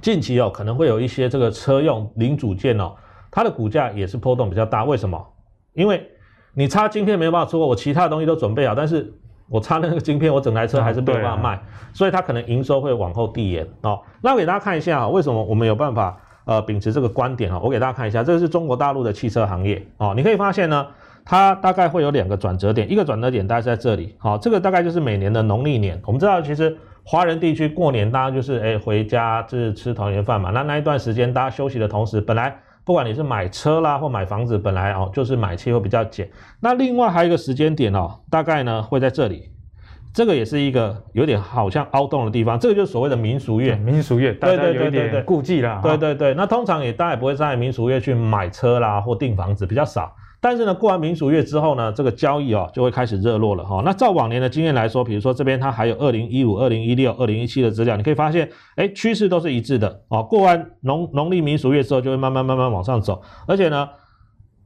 [0.00, 2.94] 近期哦可能会有一些这个车用零组件哦，
[3.30, 4.84] 它的股价也是波动比较大。
[4.84, 5.22] 为什么？
[5.74, 6.10] 因为
[6.58, 9.12] 你插晶片没有办法出货，我其他的东西都准备好，但是
[9.48, 14.00] 我插那个晶片，我整台车还是没有办法卖，所以它可能营收会往后递延哦。
[14.22, 17.60] 那我给大家看一下啊，为什么我们有办法呃秉持这个观点啊？
[17.62, 20.84] 我给大家看一下，这个是中国大陆的汽车行业哦，你可以发现呢，
[21.24, 26.02] 它大概会有两个转折点，一个转折点大概是在这里，好，这个大概就是每年的农历年。
[26.06, 32.58] 我们知道其实华人地区过年大家就是哎回家就是吃团圆饭嘛，那那一段时间大家休息的同时，本来。
[32.88, 36.26] 不管你是买车啦或买房子，本来哦就是买气会比较减。
[36.58, 39.50] 那另外还有一个时间点哦，大概呢会在这里，
[40.14, 42.58] 这个也是一个有点好像凹洞的地方。
[42.58, 45.82] 这个就是所谓的民俗月，民俗月，对对对对对顾忌啦。
[45.82, 50.10] 对对对，那通常也大家也不会在民俗月去买车啦或订房子，比较少。
[50.40, 53.82] 但是呢，过完民俗月之后呢，这个交易哦就会开始热络了哈。
[53.84, 60.22] 那照往年的经验来说，比如说这边它还有二零一五、二零一六、二零一七的资料，你可以发现，哎，趋势都是一致的哦。
[60.22, 63.20] 过完农农历民俗月之后，就会慢慢慢慢往上走。
[63.48, 63.88] 而且呢，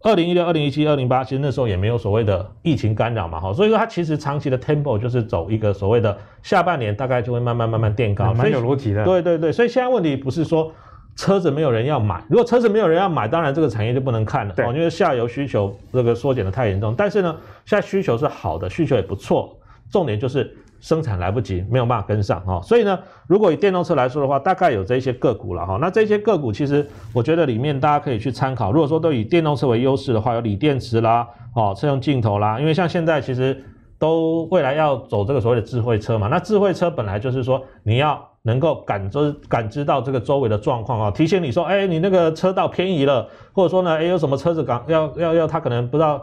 [0.02, 3.54] 二零一六、二零一七、二零一八，其实那时候也没有所谓的疫情干扰嘛哈。
[3.54, 9.02] 所以说它其实长期的 tempo 就是走一个所谓的下半年大概就会慢慢慢慢垫高，蛮有逻辑的。
[9.06, 10.70] 对对对，所以现在问题不是说。
[11.14, 16.94] 车子没有人要买，如果车子没有人要买，当然这个产业就不能看了哦，因为下游需求这个缩减的太严重。
[16.96, 19.56] 但是呢，现在需求是好的，需求也不错，
[19.90, 22.60] 重点就是生产来不及，没有办法跟上哈。
[22.62, 25.78] 所以呢，如果以电动车来说的话，大概有这些个股了哈。
[25.80, 28.72] 那这些个股其实我觉得里面大家可以去参考。
[28.72, 33.62] 如果说都以电动车为优势的话，有锂电池啦，哦，车用镜头啦，因为像现在其实
[34.02, 36.26] 都未来要走这个所谓的智慧车嘛。
[36.26, 38.28] 那智慧车本来就是说你要。
[38.44, 46.20] 能够感知感知到这个周围的状况啊，提醒你说，哎，你那个车道偏移了，或者说呢，哎，有什么车子刚要要要，他可能不知道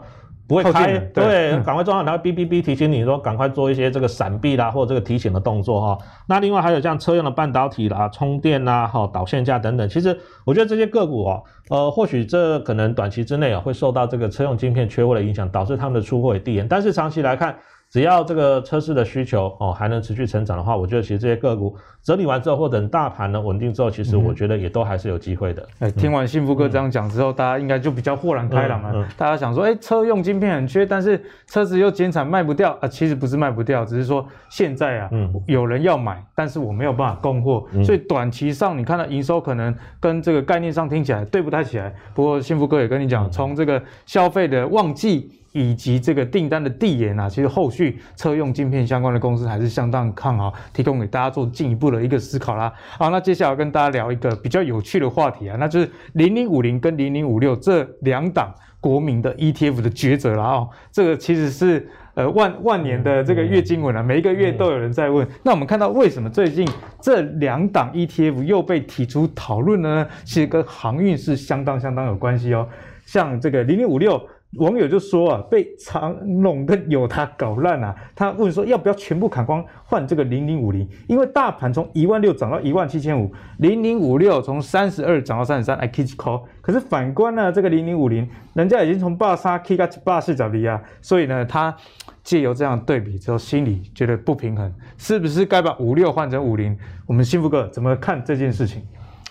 [0.50, 5.98] 不会开，对，对赶快装上，然后哔哔哔提醒你说，赶快做一些这个闪避啦，或者这个提醒的动作哈。
[6.26, 17.56] 那另外还有像车用的半导体啦、充电啦、哈导线架等等，其实我觉得这些个股哦，呃，或许这可能短期之内啊会受到这个车用晶片缺货的影响，导致他们的出货也递延，但是长期来看。
[17.90, 21.74] 只要这个车市的需求哦还能持续成长的话，我觉得其实这些个股
[22.04, 25.60] 整理完之后，或等大盘呢稳定之后，其实我觉得也都还是有机会的。
[25.80, 29.08] 哎、嗯，听完幸福哥这样讲之后，嗯、大家应该就比较豁然开朗了。
[29.16, 32.86] 大家想说，哎，车用晶片很缺，但是车子又减产卖不掉啊？
[32.86, 41.92] 其实不是卖不掉，只是说现在啊，嗯、有人要买，但是我没有办法供货，嗯、所以短期上你看到营收可能跟这个概念上听起来对不太起来。
[42.14, 45.39] 不过幸福哥也跟你讲，从这个消费的旺季。
[45.52, 52.72] 以及这个订单的递延啊，其实后续车用晶片相关的公司还是相当看好，提供给大家做进一步的一个思考啦。
[52.96, 60.68] 好，那接下来跟大家聊一个比较有趣的话题啊，那就是零零五零跟零零五六这两档国民的 ETF 的抉择了啊。
[60.92, 65.26] 这个其实是呃万万年的这个月经文啊，每一个月都有人在问。
[65.42, 66.64] 那我们看到为什么最近
[67.00, 70.06] 这两档 ETF 又被提出讨论呢？
[70.24, 72.68] 其实跟航运是相当相当有关系哦。
[73.04, 74.22] 像这个零零五六。
[74.56, 77.94] 网友就说啊，被长荣跟友他搞烂啊。
[78.16, 80.88] 他问说，要不要全部砍光换这个零零五零？
[81.06, 86.42] 因为大盘从一万六涨到一万七千五，零零五六从三十二涨到三十三，，I keep call。
[86.60, 90.82] 可是反观呢，这个零零五零，人家已经从八三 K 到八四点零啊。
[91.00, 91.76] 所以呢，他
[92.24, 96.76] 借由这样对比之后，心里觉得不平衡，是不是该把五六换成五零？
[97.06, 98.82] 我们幸福哥怎么看这件事情？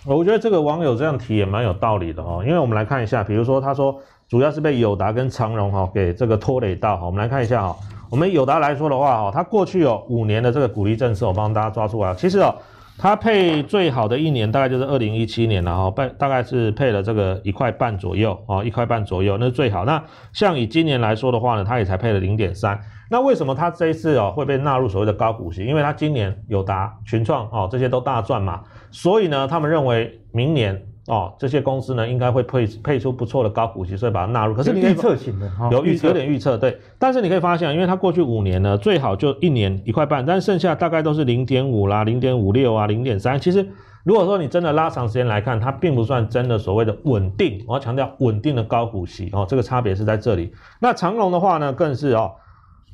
[0.06, 4.00] 我觉得这个网友这样提也蛮有道理的哦，因为我们来看一下，比如说他说。
[4.30, 7.76] 主要是被友达跟长荣哈给这个拖累到哈，我们来看一下哈，
[8.12, 12.14] 我们友达来说的话哦，它过去有五年的这个股利政策，我帮大家抓出来。
[12.14, 12.54] 其实哦，
[12.96, 19.84] 它配最好的一年大概就是二零一七年了哈，配大概是配了这个一块半左右哦，一块半左右那是最好。
[19.84, 22.80] 那像以今年来说的话呢，它也才配了零点三。
[23.10, 25.66] 那为什么它这一次哦会被纳入所谓的高股息？
[25.66, 28.62] 因为它今年友达、群创哦这些都大赚嘛，
[28.92, 30.86] 所以呢，他们认为明年。
[31.10, 34.54] 哦，这些公司呢，应该会配配出不错的高股息，所以把它纳入。
[34.54, 36.80] 可是你预测型的，有预有点预测对。
[37.00, 43.40] 但是你可以发现，因为它过去五年呢，最好就一年一块半，但剩下大概都是零点五啦、零点五六啊、零点三。
[43.40, 43.68] 其实
[44.04, 47.66] 如果说你真的拉长时间来看，它并不算真的所谓的稳定。
[47.68, 50.54] 我要强调稳定的高股息哦，这个差别是在这里。
[50.80, 52.34] 那长荣的话呢，更是哦，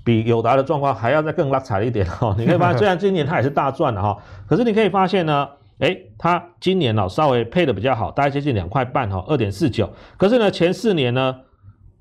[0.06, 2.34] 比友达的状况还要再更拉惨一点哦。
[2.38, 5.50] 你可以发现， 虽然今年它也是大赚的哈，可是你可以发现呢。
[5.80, 9.90] 诶，它今年哦稍微配的比较好，大概接近两块半哈，二点四九。
[10.16, 11.36] 可是呢，前四年呢，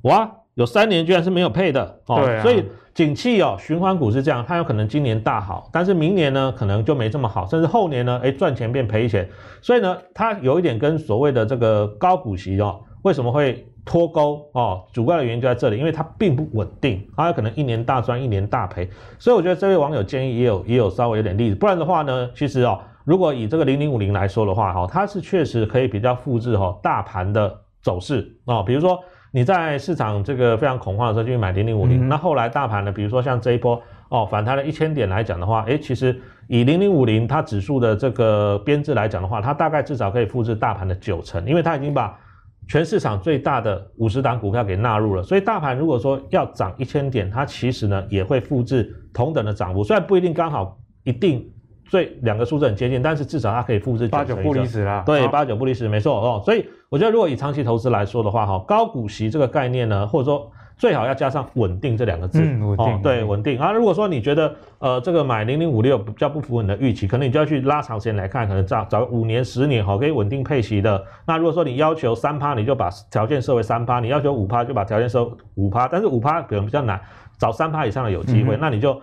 [0.03, 2.23] 哇，有三年居然是没有配的哦。
[2.41, 9.29] 所以景气哦，循环股是这样，它有可能今年大好，但是明年呢可能就没这么好，甚至后年呢，诶，赚钱变赔钱。
[9.61, 14.85] 所以呢，它有一点跟所谓的这个高股息哦，为什么会脱钩哦？
[14.93, 18.89] 主要的原因就在这里，因为它并不稳定，它有可能一年大赚，一年大赔。
[19.19, 22.79] 所以我觉得这位网友建议也有也有稍微有点例子，不然的话呢，其实哦。
[23.05, 28.63] 如果以这个零零五零来说的话，哈，它是确实可以比较复制哈大盘的走势啊。
[28.63, 28.99] 比如说
[29.31, 42.19] 你在市场这个非常恐慌的时候就去买零零五零，那后来大盘呢，比如说像这一波哦反弹了一千点来讲的话，诶，其实以零零五零它指数的这个编制来讲的话，它大概至少可以复制大盘的九成，因为它已经把
[42.67, 45.23] 全市场最大的五十档股票给纳入了。
[45.23, 51.51] 所以大盘如果说要涨一千点，它其实呢也会复制同等的涨幅，虽然不一定刚好一定。
[51.89, 55.03] 所以两个数字很接近，但是至少它可以复制八九不离十啦。
[55.05, 56.43] 对，八九不离十，没错哦。
[56.45, 62.41] 所以我觉得，如果以长期投资来说的话，哈，高股息这个概念呢，或者说最好要加上稳定这两个字。
[62.43, 63.03] 嗯，稳定。
[63.03, 63.59] 对，稳定。
[63.59, 71.05] 啊，如果说你觉得呃这个买零零五六比较不符合你的预期，可能你就要去拉长时间来看，可能找找五年、十年，哈，可以稳定配息的。
[71.27, 75.87] 那如果说你要求三趴，你就把条件设为三趴；你要求五趴，就把条件设五趴。
[75.87, 77.01] 但是五趴可能比较难，
[77.39, 79.01] 找三趴以上的有机会，嗯、那你就。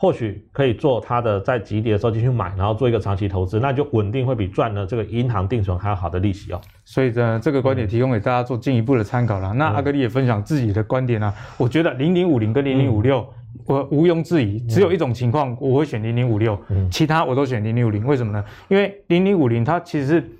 [0.00, 6.60] 或许可以做它的在急跌的时候进去买，然后做一个长期投资，那就稳定会比赚了这个银行定存还要好的利息哦。
[6.84, 9.52] 所以呢，这个观点提供给大家做进一步的参考了。
[9.52, 13.26] 嗯、那阿格力也分享自己的观点啊，我觉得零零五零跟零零五六，
[13.66, 16.56] 我毋庸置疑，只有一种情况我会选零零五六，
[16.90, 18.06] 其他我都选零零五零。
[18.06, 18.44] 为什么呢？
[18.68, 20.30] 因为零零五零它其实是。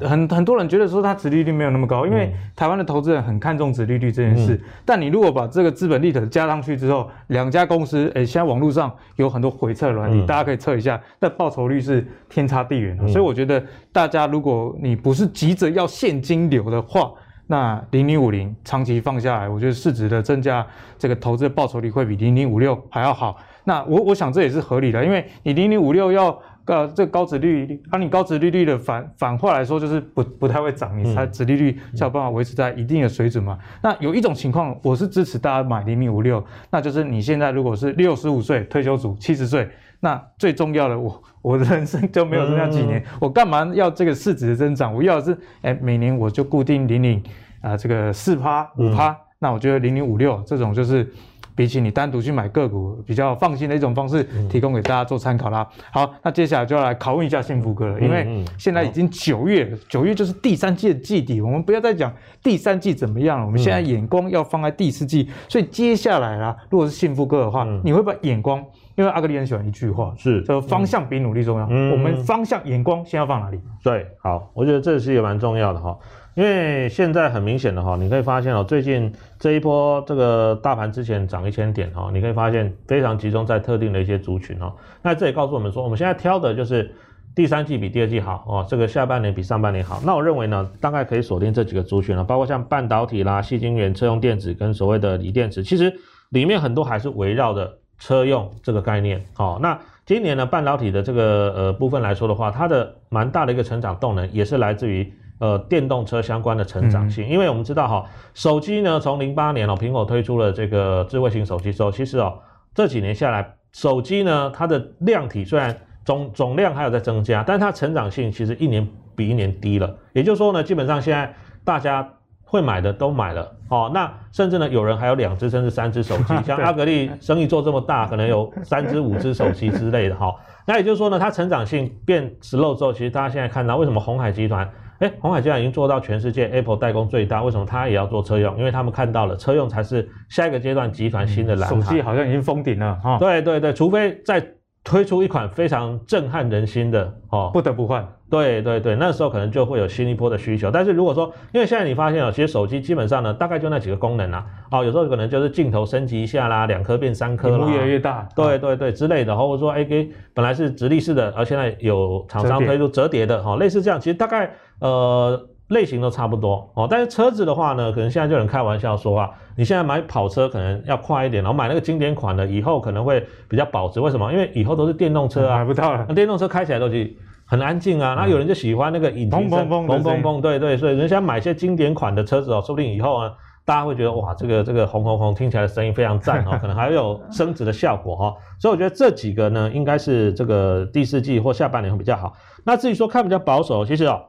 [0.00, 4.60] 很很多人觉得说它殖利率没有那么高，因为台湾的投资人很看重殖利率这件事。
[4.84, 12.96] 但你如果把这个资本利得加上去之后，两家公司，诶，现在网络上有很多回测软体，大家可以测一下，但报酬率是天差地远。
[13.06, 13.62] 所以我觉得
[13.92, 17.12] 大家如果你不是急着要现金流的话，
[17.46, 20.66] 那零零五零长期放下来，我觉得市值的增加，
[20.98, 23.36] 这个投资的报酬率会比零零五六还要好。
[23.62, 26.36] 那我我想这也是合理的，因为你零零五六要。
[26.68, 33.58] 呃，这个高值利率，按、啊、你高值利率的反反话来说，就是不不太会涨，你才值利率才有办法维持在一定的水准嘛。
[33.58, 39.66] 嗯、那有一种情况，我是支持大家买零零五六，那就是你现在如果是六十五岁退休族，七十岁，
[40.00, 44.94] 那最重要的，我我的人生就没有剩下几年，嗯、我干嘛要这个市值的增长？
[44.94, 47.22] 我要的是，哎，每年我就固定领领
[47.62, 51.10] 啊，这个四趴五趴，那我觉得零零五六这种就是。
[51.58, 55.68] 比起你单独去买个股，比较放心的一种方式，提供给大家做参考啦。
[55.90, 65.28] 好，那接下来就要来拷问一下幸福哥了，因为现在已经九月，九月就是第三季的季底，我们不要再讲第三季怎么样了，我们现在眼光要放在第四季。
[65.48, 71.66] 所以接下来啦，如果是幸福哥的话，你会把眼光，因为阿格里很喜欢一句话，是说方向比努力重要。
[71.66, 73.58] 我们方向眼光先要放哪里？
[73.82, 75.98] 对，好，我觉得这是也蛮重要的哈。
[76.38, 84.72] 因为现在很明显的哈，你可以发现哦，最近 这一波这个大盘之前涨一千点哈，你可以发现非常集中在特定的一些族群哦。
[85.02, 86.94] 那这也告诉我们说，我们现在挑的就是
[87.34, 90.00] 第三季比第二季好哦，这个下半年比上半年好。
[90.06, 95.92] 那我认为呢，大概可以锁定这几个族群了，包括像半导体啦、矽晶圆、车用电子跟所谓的锂电池，其实
[96.28, 99.58] 里面很多还是围绕着车用这个概念哦。
[99.60, 105.12] 那今年呢，半导体的这个呃部分来说的话，它的蛮大的一个成长动能也是来自于。
[105.38, 112.36] 呃，电动车相关的成长性，因为我们知道哈，手机呢，从零八年哦，苹果推出了这个智慧型手机之后，其实哦，
[112.74, 118.84] 这几年下来，手机呢，它的量体虽然总总量还有在增加，但是它成长性其实一年
[119.14, 119.96] 比一年低了。
[120.12, 121.32] 也就是说呢，基本上现在
[121.64, 130.34] 大家会买的都买了哦，那甚至呢，有人还有两只甚至三只手机， 像阿格力生意做这么大，可能有三只五只手机之类的哈。
[130.66, 134.68] 那也就是说呢，它成长性变 slow 之后，其实大家现在看到为什么鸿海集团。
[134.98, 138.58] 哎，鸿海既然已经做到全世界 Apple 代工最大，为什么它也要做车用？
[138.58, 141.76] 因为他们看到了车用才是下一个阶段集团新的蓝海。
[141.76, 143.18] 手机好像已经封顶了哈。
[143.18, 144.44] 对对对，除非再。
[144.84, 148.08] 推出一款非常震撼人心的哦，不得不换。
[148.30, 150.70] 对对对，那时候可能就会有新一波的需求。
[150.70, 158.26] 但是如果说，因为现在你发现哦，其实手机基本上呢，大概就那几个功能啊，哦，有时候可能就是镜头升级一下啦，两颗变三颗啦，越来越大。
[158.34, 165.48] 对对对，之类的，或者说哎给本来是直立式的，而现在有厂商推出折叠的哈，类似这样，其实大概呃。
[165.68, 174.00] 类型都差不多哦，但是车子的话呢，可能现在就有人开玩笑说啊，你现在买跑车可能要快一点，然后买那个经典款的，以后可能会比较保值。
[174.00, 174.32] 为什么？
[174.32, 176.06] 因为以后都是电动车啊，买不到了。
[176.08, 177.14] 那电动车开起来都是
[177.44, 183.30] 很安静啊，那、嗯、有人就喜欢那个引擎声，砰砰砰砰，对对，所以人家买一些经典款的车子哦，说不定以后啊，
[183.66, 188.34] 大家会觉得哇，这个这个轰轰轰听起来的声音非常赞哦， 可能还有升值的效果哈。
[188.58, 192.32] 所以我觉得这几个呢，应该是这个第四季或下半年会比较好。
[192.64, 194.22] 那至于说看比较保守，其实哦。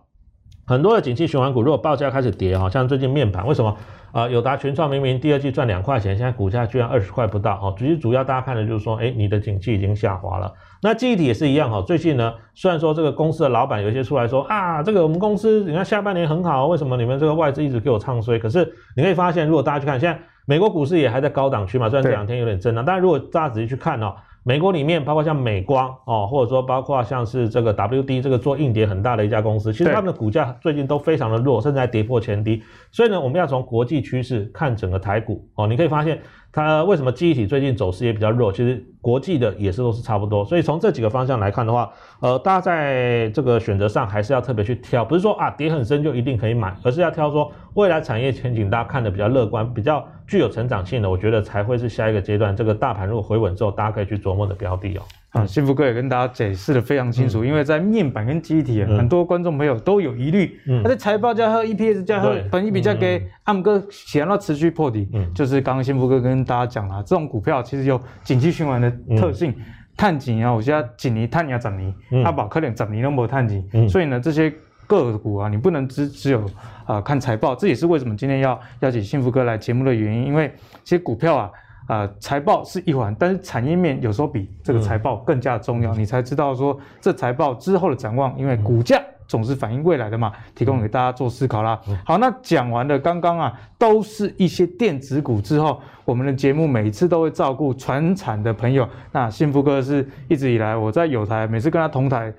[0.69, 3.75] 很多的景气循环股，如果报价开始跌，哈，像最近面板，为什么？
[4.11, 10.53] 呃，友达、群创明明第二季赚两块钱，现在股价居然二十块不到，哦，其实主要大家看的就是说，哎，你的景气已经下滑了。
[10.83, 18.37] 那记忆体也是一样，哈，最近呢，虽然说这个公司的老板有一些出来说，啊，这个我们公司你看下半年很好，为什么你们这个外资一直给我唱衰？
[18.37, 24.13] 可是你可以发现，如果大家去看，现在美国股市也还在高档区嘛，虽然这两天有点震荡，但如果大家仔细去看哦。
[24.43, 32.63] 美国里面包括像美光哦，或者说包括像是这个 WD 这个做硬碟很大的一家公司，其实他们的股价最近都非常的弱，甚至还跌破前低。
[32.91, 36.19] 所以呢，我们要从国际趋势看整个台股哦，你可以发现。
[36.51, 38.51] 它为什么记忆体最近走势也比较弱？
[38.51, 52.55] 其实国际的也是都是差不多，所以从这几个方向来看的话，呃，大家在这个选择上还是要特别去挑，不是说啊跌很深就一定可以买，而是要挑说未来产业前景大家看的比较乐观、比较具有成长性的，我觉得才会是下一个阶段。
[52.55, 55.01] 这个大盘如果回稳之后，大家可以去琢磨的标的哦。
[55.31, 60.59] 啊，幸福哥也跟大家解释的非常清楚，嗯、因为在面板跟记忆体，很多观众朋友都有疑虑。
[60.67, 69.53] 嗯，他的财报价和 EPS 价和本益比价给暗哥想要持续破底，嗯，就是刚刚幸福哥跟大家讲了，这种股票其实有景气循环的特性，
[69.97, 74.51] 探景啊，我现在景尼探你要涨尼，阿宝科点涨尼都没有探景，所以呢，这些
[74.89, 76.41] 个股啊，你不能只只有
[76.85, 81.51] 啊、呃、看财报，这也是为什么今天要邀请幸福哥来节目的原因，因为其实股票啊。
[81.87, 91.81] 啊、呃，财报是一环，但是产业面有时候比这个财报更加重要，嗯、你才知道说这财报之后的展望，因为股价总是反映未来的嘛，提供给大家做思考啦。
[91.87, 98.87] 嗯、好，那讲完了刚刚啊，都是一些电子股之后，我们的节目每次都会照顾传产的朋友。
[99.11, 102.31] 那幸福哥是一直以来我在有台，每次跟他同台。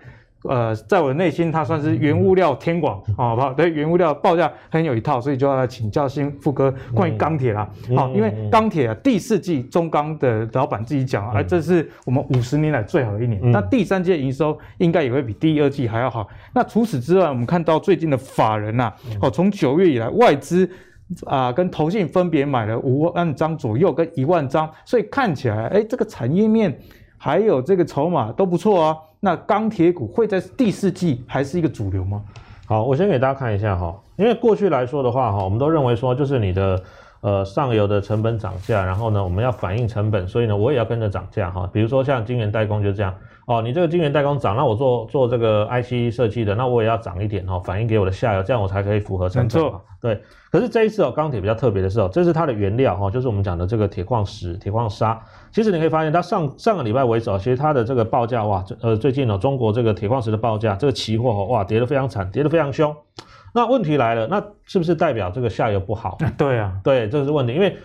[0.49, 3.53] 呃，在我的内心，它算是原物料天广，好不好？
[3.53, 7.68] 对，原物料报价很有一套，所以就要来请教新富哥关于钢铁啦。
[7.95, 13.38] 好，因为钢铁啊，第四季中钢的老板自己讲，哎，这是我们五十年来最好的一年。
[13.51, 16.26] 那第三季营收应该也会比第二季还要好。
[16.55, 20.66] 那除此之外，我们看到最近的法人呐，哦，从九月以来，外资
[21.26, 26.74] 啊跟投信分别买了五万张左右跟一万张，所以看起来，哎，这个产业面
[27.18, 28.97] 还有这个筹码都不错啊。
[29.20, 32.22] 那钢铁股会在第四季还是一个主流吗？
[32.66, 36.82] 好，我先给大家看一下哈，因为过去来说的话哈，我们都认为说就是你的
[37.20, 41.68] 呃上游的成本涨价，然后呢我们要反映成本，所以呢我也要跟着涨价哈。
[41.72, 43.14] 比如说像晶圆代工就这样
[43.51, 49.80] 哦，你这个晶圆代工涨，那我做做这个 IC 设计的，那我也要涨一点哦，反映给我的下游，这样我才可以符合成本嘛。
[50.01, 50.22] 对。
[50.53, 55.20] 可是这一次哦，钢铁比较特别的是哦，这是它的原料哈，就是我们讲的这个铁矿石、铁矿砂。
[55.51, 62.94] 其实你可以发现，它上上个礼拜为止哦，其实它的这个报价哇，呃，最近哦，中国这个铁矿石的报价，这个期货哦，哇，跌得非常惨，跌得非常凶。
[63.53, 66.16] 那问题来了，那是不是代表这个下游不好？
[66.38, 67.53] 对啊，对，这是问题。
[67.53, 67.76] 因为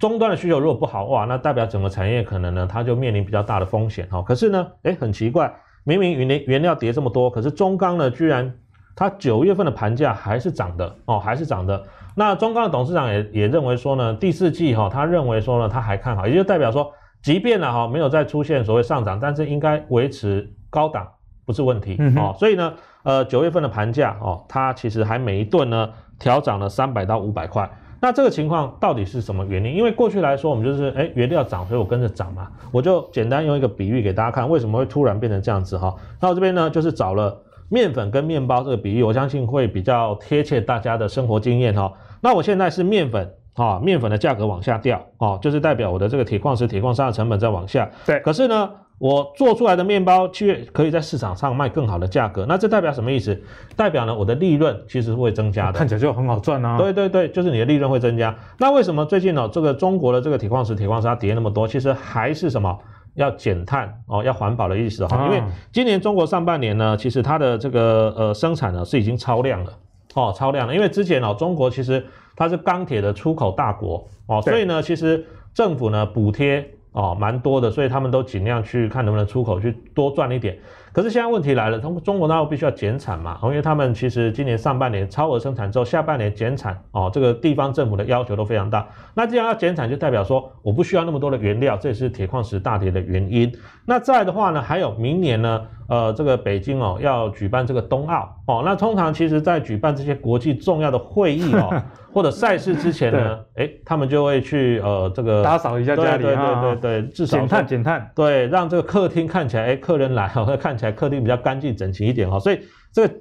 [0.00, 4.22] 终端的需求如果不好哇，那代表整个产业可能呢，它就面临比较大的风险哈。
[4.22, 8.50] 可是呢，哎，很奇怪，明明原原原料跌这么多，可是中钢呢，居然
[8.96, 11.84] 它九月份的盘价还是涨的哦，还是涨的。
[12.16, 16.90] 那中钢的董事长也也认为说呢，第四季哈，他认为说呢，他还看好，也就代表说，
[17.22, 21.06] 即便呢哈没有再出现所谓上涨，但是应该维持高档
[21.44, 22.34] 不是问题哦。
[22.38, 22.72] 所以呢，
[23.02, 27.70] 呃，九月份的盘价哦，它其实还每一吨呢调涨了三百到五百块。
[28.00, 29.74] 那这个情况到底是什么原因？
[29.74, 32.48] 因为过去来说，我们就是哎原料涨，所以我跟着涨嘛。
[32.72, 35.94] 我就简单用一个比喻给大家看，为什么会突然变成这样子哈？
[36.20, 37.42] 那我这边呢就是找了。
[37.72, 41.92] 面粉跟面包这个比喻，我相信会比较贴切大家的生活经验哈。
[42.20, 47.88] 那我现在是面粉啊，面粉的价格往下掉啊，就是代表我的这个铁矿石、铁矿砂的成本在往下。
[48.04, 48.18] 对。
[48.22, 48.68] 可是呢，
[49.00, 52.44] 我做出来的面包却可以在市场上卖更好的价格。
[52.46, 53.42] 那这代表什么意思？
[53.74, 55.78] 代表呢，我的利润其实会增加的。
[55.78, 56.76] 看起来就很好赚啊。
[56.76, 58.36] 对对对，就是你的利润会增加。
[58.58, 61.66] 那为什么最近呢，这个中国的这个铁矿石、铁矿砂跌那么多？
[61.66, 62.78] 其实还是什么？
[63.14, 65.42] 要减碳哦，要环保的意思哈，因为
[65.72, 69.72] 今年中国上半年呢，其实它的这个呃生产呢是已经超量了
[70.14, 70.72] 哦，超量了。
[70.74, 80.58] 因为之前哦，中国其实它是钢铁的出口大国哦，所以呢，其实政府呢补贴哦蛮多的，所以他们都尽量去看能不能出口去多赚一点。
[80.92, 88.86] 可是现在问题来了，中中国大陆必须要减产嘛，因为他们其实今年上半年超额生产之后，下半年减产哦，这个地方政府的要求都非常大。
[89.14, 93.52] 那既然要减产，就代表说我不需要那么多的原料，这也是铁矿石大跌的原因。
[93.86, 101.70] 那再的话呢，还有明年呢，呃，这个北京哦要举办这个冬奥哦，那通常其实在举办这些国际重要的会议哦
[102.12, 110.79] 或者赛事之前呢，哎，他们就会去呃这个打扫一下家里，对对对对对，至少减碳减碳，对，让这个客厅看起来哎客人来哦会看。
[110.80, 112.58] 起来客厅比较干净整齐一点哈，所以
[112.90, 113.14] 这个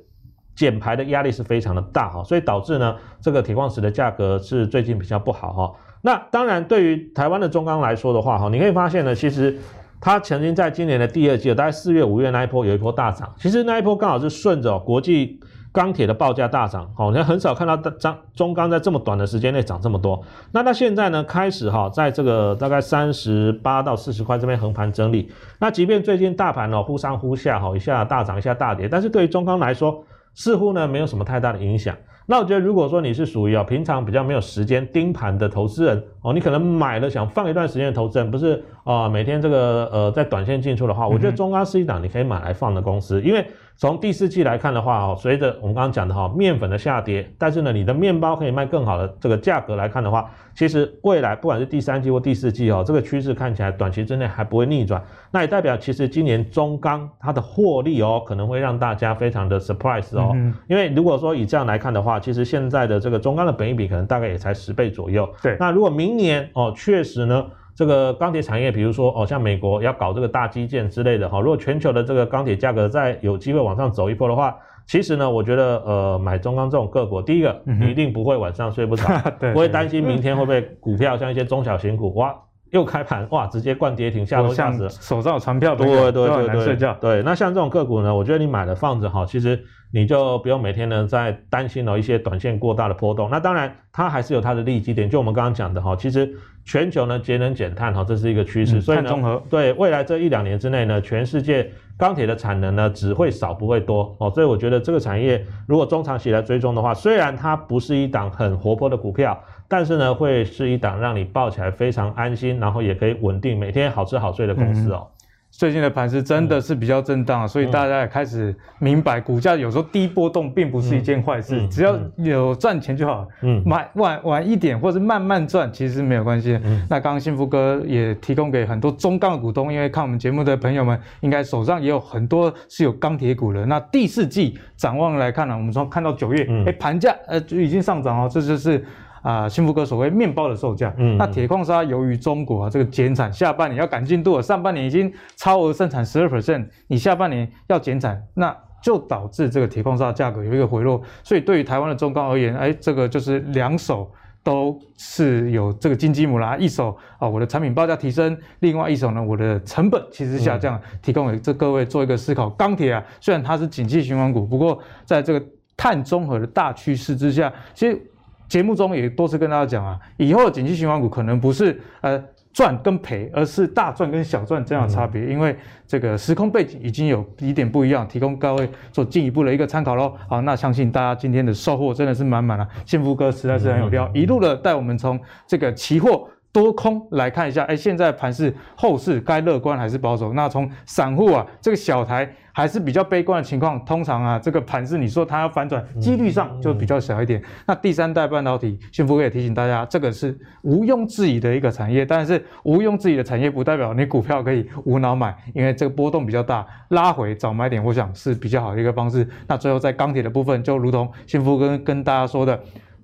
[0.55, 5.73] 减排的压力是非常的大哈，所以导致呢这个铁矿石的价格是最近比较不好哈。
[6.01, 9.59] 那当然对于台湾的中钢来说的话哈，你可以发现呢，其实
[9.99, 15.39] 它曾经在今年的第二季，大概四月五月那一波有一波大涨，其实那一波刚好是顺着国际。
[15.71, 20.19] 钢铁的报价大涨，好像很少看到张中钢在这么短的时间内涨这么多。
[20.51, 25.31] 那它现在呢，开始哈，在这个大概三十八到四十块这边横盘整理。
[25.59, 30.03] 那即便最近大盘呢忽上忽下，哈，一下大涨一下大跌，但是对于中钢来说，
[30.33, 31.95] 似乎呢没有什么太大的影响。
[32.25, 43.45] 那我觉得，如果说你是属于啊平常比较没有时间盯盘的投资人哦，你可能买了想放一段时间的投资人，不是啊每天这个呃在短线进出的话，我觉得中钢是一档你可以买来放的公司，因为。
[43.79, 55.01] 从第四季来看的话，哦，随着我们刚刚讲的哈，面粉的下跌，但是呢，你的面包可以卖更好的这个价格来看的话，其实未来不管是第三季或第四季哦，这个趋势看起来短期之内还不会逆转，
[55.31, 60.35] 那也代表其实今年中钢它的获利哦，可能会让大家非常的 surprise 哦，
[60.67, 67.45] 因为如果说以这样来看的话，其实现在的这个中钢的本益比可能大概也才十倍左右，对，那如果明年哦，确实呢。
[67.79, 74.53] 这个钢铁产业，比如说哦，像美国要搞这个大基建之类的哈，如果全球的这个钢铁价格再有机会往上走一波的话，
[74.85, 79.05] 其实呢，我觉得呃，买中钢这种个股，第一个你一定不会晚上睡不着，
[79.53, 82.35] 不会担心明天会不会股票像一些中小型股哇
[82.71, 86.95] 又开盘哇直接灌跌停，吓都吓死了，手上有船票，对对对对对，睡觉。
[87.01, 89.59] 对，那像这种个股呢，我觉得你买了放着哈，其实
[89.91, 93.29] 你就不用每天呢在担心了一些短线过大的波动。
[93.29, 96.33] 那当然，它还是有它的利基点，就我们刚刚讲的哈，其实。
[96.65, 101.67] 全球呢节能减碳哈，这是一个趋势，嗯、所以呢，对未来这一两年之内呢，全世界
[101.97, 115.07] 钢铁的产能呢只会少不会多哦，所以我觉得这个产业如果中长期来追踪的话，虽然它不是一档很活泼的股票，但是呢会是一档让你抱起来非常安心，然后也可以稳定每天好吃好睡的公司哦。
[115.07, 115.15] 嗯
[115.51, 123.27] 最近的盘势真的是比较震荡，所以大家也开始明白，股价有时候低波动并不是一件坏事，只要有赚钱就好。
[123.41, 126.57] 嗯，买晚晚一点或者慢慢赚，其实没有关系。
[126.63, 133.65] 嗯，那刚刚幸福哥也提供给很多中钢的股东，因为看我们节目的朋友们，应该手上也有很多是有钢铁股的。
[133.65, 138.85] 那第四季展望来看呢，我们从看到九月，哎，盘价呃就已经上涨哦，这就是。
[139.21, 154.09] 啊，幸福哥所谓面包的售价，嗯，那铁矿砂由于中国啊这个减产，下半年要赶进度了，上半年已经超额生产十二 percent，你下半年要减产，那就导致这个铁矿砂价格有一个回落，所以对于台湾的中钢而言，哎，这个就是两手
[154.41, 162.49] 都是有这个金鸡母啦，一手啊我的产品报价提升，另外一手呢我的成本其实下降，嗯、提供给这各位做一个思考。
[162.51, 165.45] 钢铁啊，虽然它是景气循环股，不过在这个
[165.75, 168.01] 碳中和的大趋势之下，其实。
[168.49, 172.21] 节目中也多次跟大家讲啊，以后的景气循环股可能不是呃
[172.51, 175.55] 赚跟赔，而是大赚跟小赚这样的差别，因为
[175.87, 180.13] 这个时空背景已经有一点不一样，提供各位做进一步的一个参考喽。
[180.27, 186.27] 好，那相信大家今天的收获真的是满满了，幸福哥实在是很有料，一路的带我们从这个期货。
[186.51, 190.33] 多空来看一下，哎，现在盘势后市该乐观还是保守？
[190.33, 192.27] 那从散户啊，这个小台
[192.59, 197.41] 还是比较悲观的情况，通常啊，这个盘是你说它要反转，几率上就比较小一点。
[197.65, 209.25] 那第三代半导体，幸福哥也提醒大家，这个是毋庸置疑的一个产业，但是毋庸置疑的产业不代表你股票可以无脑买，因为这个波动比较大，拉回早买点，我想是比较好的一个方式。
[209.47, 212.59] 那最后在钢铁的部分，就如同幸福哥跟大家说的。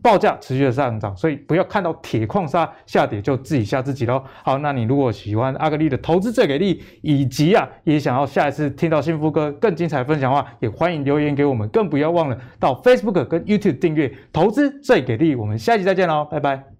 [0.05, 4.23] 报价持续的上涨，所以不要看到铁矿砂下跌就自己吓自己喽。
[4.43, 15.33] 好，那你如果喜欢阿格力的投资最给力，以及啊也想要下一次听到幸福哥更精彩分享的话，也欢迎留言给我们，更不要忘了到 Facebook 跟 YouTube 订阅投资最给力。
[15.33, 16.74] 我们下期再见喽，拜拜。